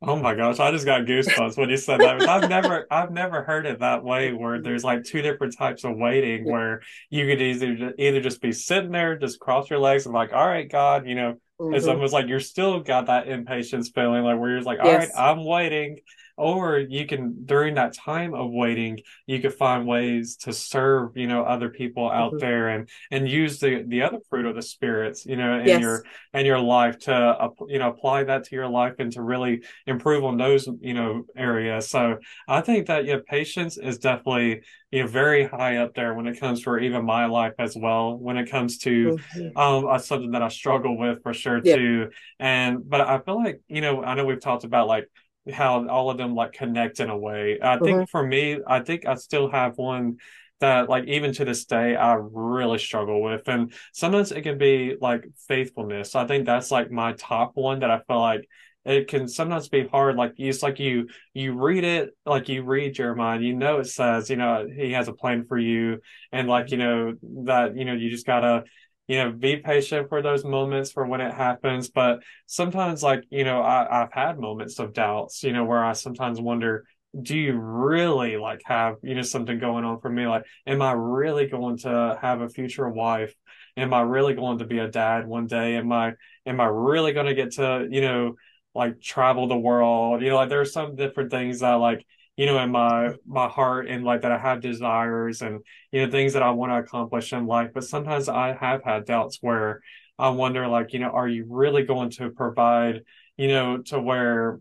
[0.00, 2.28] Oh my gosh, I just got goosebumps when you said that.
[2.28, 5.96] I've never I've never heard it that way where there's like two different types of
[5.96, 10.14] waiting where you could either either just be sitting there, just cross your legs and
[10.14, 11.74] like, all right, God, you know, mm-hmm.
[11.74, 15.10] it's almost like you're still got that impatience feeling, like where you're like, all yes.
[15.14, 16.00] right, I'm waiting
[16.38, 21.26] or you can during that time of waiting you could find ways to serve you
[21.26, 22.38] know other people out mm-hmm.
[22.38, 25.80] there and and use the the other fruit of the spirits you know in yes.
[25.80, 29.22] your in your life to uh, you know apply that to your life and to
[29.22, 32.16] really improve on those you know areas so
[32.46, 34.60] i think that yeah patience is definitely
[34.90, 38.16] you know very high up there when it comes for even my life as well
[38.16, 39.58] when it comes to mm-hmm.
[39.58, 41.76] um uh, something that i struggle with for sure yeah.
[41.76, 45.08] too and but i feel like you know i know we've talked about like
[45.52, 47.58] how all of them like connect in a way.
[47.62, 48.04] I think mm-hmm.
[48.04, 50.18] for me, I think I still have one
[50.60, 53.48] that like even to this day I really struggle with.
[53.48, 56.14] And sometimes it can be like faithfulness.
[56.14, 58.48] I think that's like my top one that I feel like
[58.84, 60.16] it can sometimes be hard.
[60.16, 63.86] Like it's like you you read it, like you read Jeremiah, and you know it
[63.86, 66.00] says, you know, he has a plan for you
[66.32, 68.64] and like, you know, that, you know, you just gotta
[69.08, 71.88] you know, be patient for those moments for when it happens.
[71.88, 75.94] But sometimes, like, you know, I, I've had moments of doubts, you know, where I
[75.94, 76.84] sometimes wonder,
[77.20, 80.26] do you really like have, you know, something going on for me?
[80.26, 83.34] Like, am I really going to have a future wife?
[83.78, 85.76] Am I really going to be a dad one day?
[85.76, 86.12] Am I,
[86.44, 88.34] am I really going to get to, you know,
[88.74, 90.20] like travel the world?
[90.20, 92.04] You know, like there's some different things that like,
[92.38, 95.60] you know, in my my heart and like that I have desires and
[95.92, 97.72] you know things that I want to accomplish in life.
[97.74, 99.82] But sometimes I have had doubts where
[100.18, 103.02] I wonder, like, you know, are you really going to provide,
[103.36, 104.60] you know, to where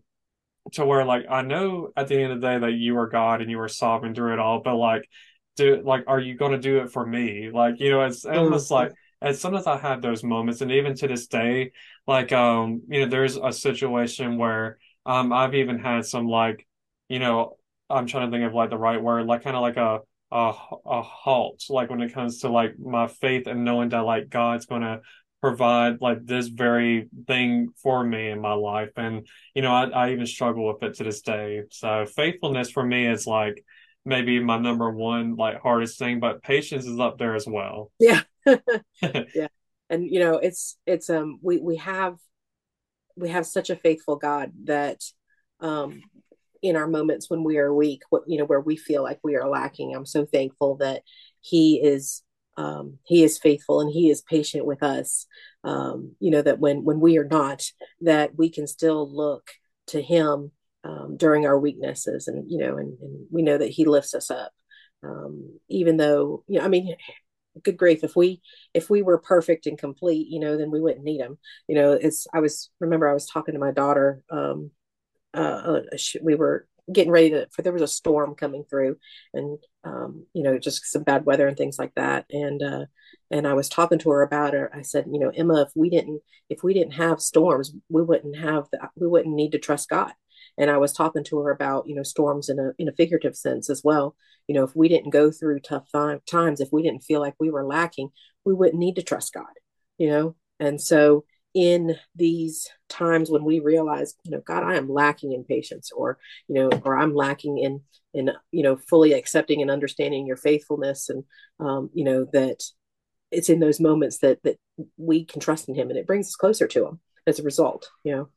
[0.74, 3.42] to where like I know at the end of the day that you are God
[3.42, 5.08] and you are sovereign through it all, but like
[5.56, 7.50] do like are you going to do it for me?
[7.54, 11.08] Like, you know, it's almost like and sometimes I have those moments, and even to
[11.08, 11.72] this day,
[12.08, 16.68] like um, you know, there's a situation where um I've even had some like,
[17.10, 17.57] you know,
[17.90, 20.00] I'm trying to think of like the right word, like kind of like a
[20.32, 20.54] a
[20.86, 24.66] a halt, like when it comes to like my faith and knowing that like God's
[24.66, 25.02] gonna
[25.42, 28.90] provide like this very thing for me in my life.
[28.96, 31.64] And, you know, I, I even struggle with it to this day.
[31.72, 33.64] So faithfulness for me is like
[34.04, 37.92] maybe my number one, like hardest thing, but patience is up there as well.
[38.00, 38.22] Yeah.
[39.02, 39.48] yeah.
[39.90, 42.18] And, you know, it's, it's, um, we, we have,
[43.16, 45.02] we have such a faithful God that,
[45.60, 46.02] um,
[46.62, 49.36] in our moments when we are weak, what, you know, where we feel like we
[49.36, 51.04] are lacking, I'm so thankful that
[51.42, 52.24] he is
[52.58, 55.28] um, he is faithful and he is patient with us.
[55.64, 57.64] Um, you know that when when we are not
[58.02, 59.52] that we can still look
[59.88, 60.52] to him
[60.84, 64.32] um, during our weaknesses and you know and, and, we know that he lifts us
[64.32, 64.52] up.
[65.04, 66.96] Um, even though you know i mean
[67.64, 68.42] good grief if we
[68.74, 71.38] if we were perfect and complete you know then we wouldn't need him.
[71.68, 74.72] You know it's i was remember i was talking to my daughter um
[75.34, 75.80] uh,
[76.22, 78.98] we were getting ready to for there was a storm coming through
[79.34, 82.26] and um, you know just some bad weather and things like that.
[82.32, 82.86] And uh,
[83.30, 85.90] and I was talking to her about it I said you know Emma if we
[85.90, 89.90] didn't if we didn't have storms we wouldn't have the, we wouldn't need to trust
[89.90, 90.14] God.
[90.58, 93.36] And I was talking to her about you know storms in a in a figurative
[93.36, 94.16] sense as well.
[94.48, 97.50] You know if we didn't go through tough times if we didn't feel like we
[97.50, 98.10] were lacking
[98.46, 99.46] we wouldn't need to trust God
[99.98, 100.36] you know?
[100.60, 101.26] And so
[101.58, 106.20] in these times when we realize you know god i am lacking in patience or
[106.48, 107.82] you know or i'm lacking in
[108.14, 111.24] in you know fully accepting and understanding your faithfulness and
[111.60, 112.62] um, you know that
[113.32, 114.58] it's in those moments that that
[114.98, 117.90] we can trust in him and it brings us closer to him as a result
[118.04, 118.30] you know?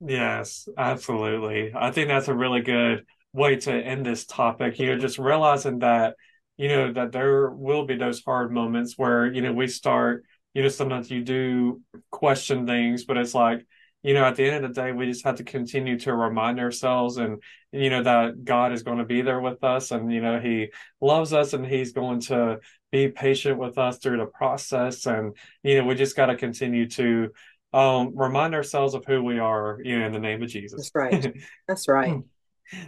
[0.00, 1.72] Yes absolutely.
[1.74, 3.04] I think that's a really good
[3.34, 6.14] way to end this topic you know just realizing that
[6.56, 10.62] you know that there will be those hard moments where you know we start you
[10.62, 13.66] know, sometimes you do question things, but it's like,
[14.02, 16.60] you know, at the end of the day, we just have to continue to remind
[16.60, 17.42] ourselves and,
[17.72, 20.70] you know, that God is going to be there with us and, you know, He
[21.00, 22.60] loves us and He's going to
[22.92, 25.06] be patient with us through the process.
[25.06, 27.30] And, you know, we just got to continue to
[27.72, 30.90] um, remind ourselves of who we are, you know, in the name of Jesus.
[30.92, 31.34] That's right.
[31.68, 32.22] That's right.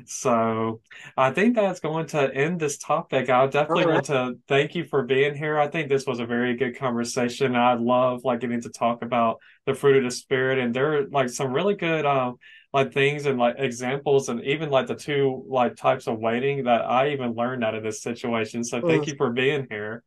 [0.04, 0.80] So
[1.16, 3.30] I think that's going to end this topic.
[3.30, 3.94] I definitely right.
[3.94, 5.58] want to thank you for being here.
[5.58, 7.56] I think this was a very good conversation.
[7.56, 11.06] I love like getting to talk about the fruit of the spirit and there are
[11.08, 12.36] like some really good um
[12.72, 16.82] like things and like examples and even like the two like types of waiting that
[16.82, 18.62] I even learned out of this situation.
[18.62, 19.08] So thank mm.
[19.08, 20.04] you for being here.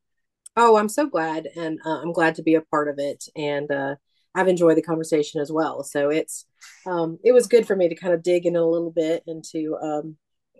[0.56, 3.72] Oh, I'm so glad and uh, I'm glad to be a part of it and
[3.72, 3.96] uh
[4.36, 5.84] I've enjoyed the conversation as well.
[5.84, 6.46] So it's
[6.86, 9.44] um, it was good for me to kind of dig in a little bit and
[9.52, 10.18] to um,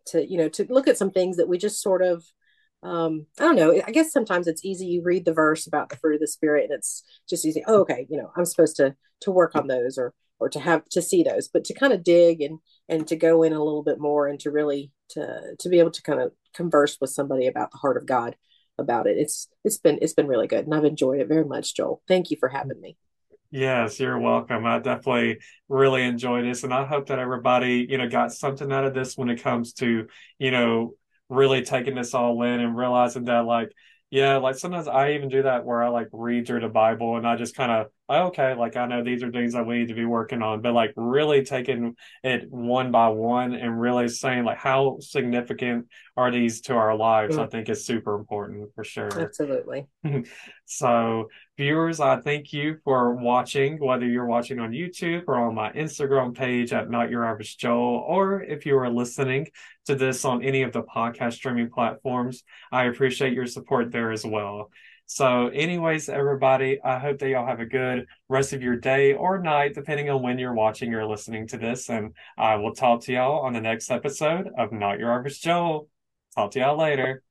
[0.08, 2.24] to you know to look at some things that we just sort of
[2.84, 3.82] um, I don't know.
[3.86, 4.86] I guess sometimes it's easy.
[4.86, 7.64] You read the verse about the fruit of the spirit, and it's just easy.
[7.66, 10.84] Oh, okay, you know, I'm supposed to to work on those or or to have
[10.90, 12.60] to see those, but to kind of dig and
[12.90, 15.92] and to go in a little bit more and to really to to be able
[15.92, 18.36] to kind of converse with somebody about the heart of God
[18.78, 19.18] about it.
[19.18, 22.02] It's it's been it's been really good, and I've enjoyed it very much, Joel.
[22.08, 22.98] Thank you for having me.
[23.56, 24.66] Yes, you're welcome.
[24.66, 25.38] I definitely
[25.70, 29.16] really enjoyed this, and I hope that everybody, you know, got something out of this
[29.16, 30.08] when it comes to,
[30.40, 30.96] you know,
[31.30, 33.72] really taking this all in and realizing that, like,
[34.10, 37.28] yeah, like sometimes I even do that where I like read through the Bible and
[37.28, 37.88] I just kind of
[38.22, 40.74] okay, like I know these are things that we need to be working on, but
[40.74, 46.62] like really taking it one by one and really saying like how significant are these
[46.62, 47.44] to our lives, mm.
[47.44, 49.20] I think is super important for sure.
[49.20, 49.86] Absolutely.
[50.66, 55.72] so, viewers, I thank you for watching, whether you're watching on YouTube or on my
[55.72, 59.48] Instagram page at Not Your Average Joel, or if you are listening
[59.86, 64.26] to this on any of the podcast streaming platforms, I appreciate your support there as
[64.26, 64.70] well.
[65.06, 69.40] So, anyways, everybody, I hope that y'all have a good rest of your day or
[69.40, 71.90] night, depending on when you're watching or listening to this.
[71.90, 75.88] And I will talk to y'all on the next episode of Not Your Average Joel.
[76.36, 77.22] Talk to y'all later.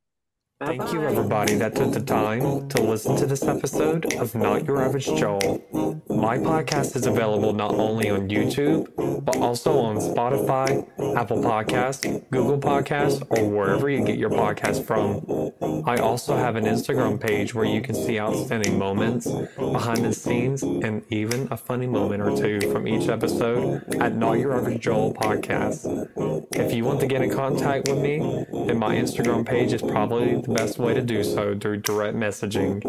[0.64, 4.80] Thank you, everybody that took the time to listen to this episode of Not Your
[4.80, 5.60] Average Joel.
[6.09, 8.86] My podcast is available not only on YouTube,
[9.24, 10.86] but also on Spotify,
[11.16, 15.82] Apple Podcasts, Google Podcasts, or wherever you get your podcast from.
[15.84, 19.26] I also have an Instagram page where you can see outstanding moments,
[19.56, 24.34] behind the scenes, and even a funny moment or two from each episode at Not
[24.34, 26.47] Your Average Joel Podcast.
[26.55, 28.18] If you want to get in contact with me,
[28.66, 32.83] then my Instagram page is probably the best way to do so through direct messaging.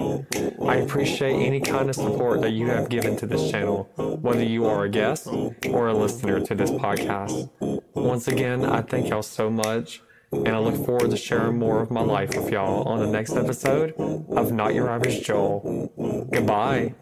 [0.68, 3.90] I appreciate any kind of support that you have given to this channel,
[4.22, 5.28] whether you are a guest
[5.70, 7.50] or a listener to this podcast.
[7.94, 11.92] Once again, I thank y'all so much, and I look forward to sharing more of
[11.92, 13.94] my life with y'all on the next episode
[14.30, 15.92] of Not Your Average Joel.
[16.32, 16.96] Goodbye.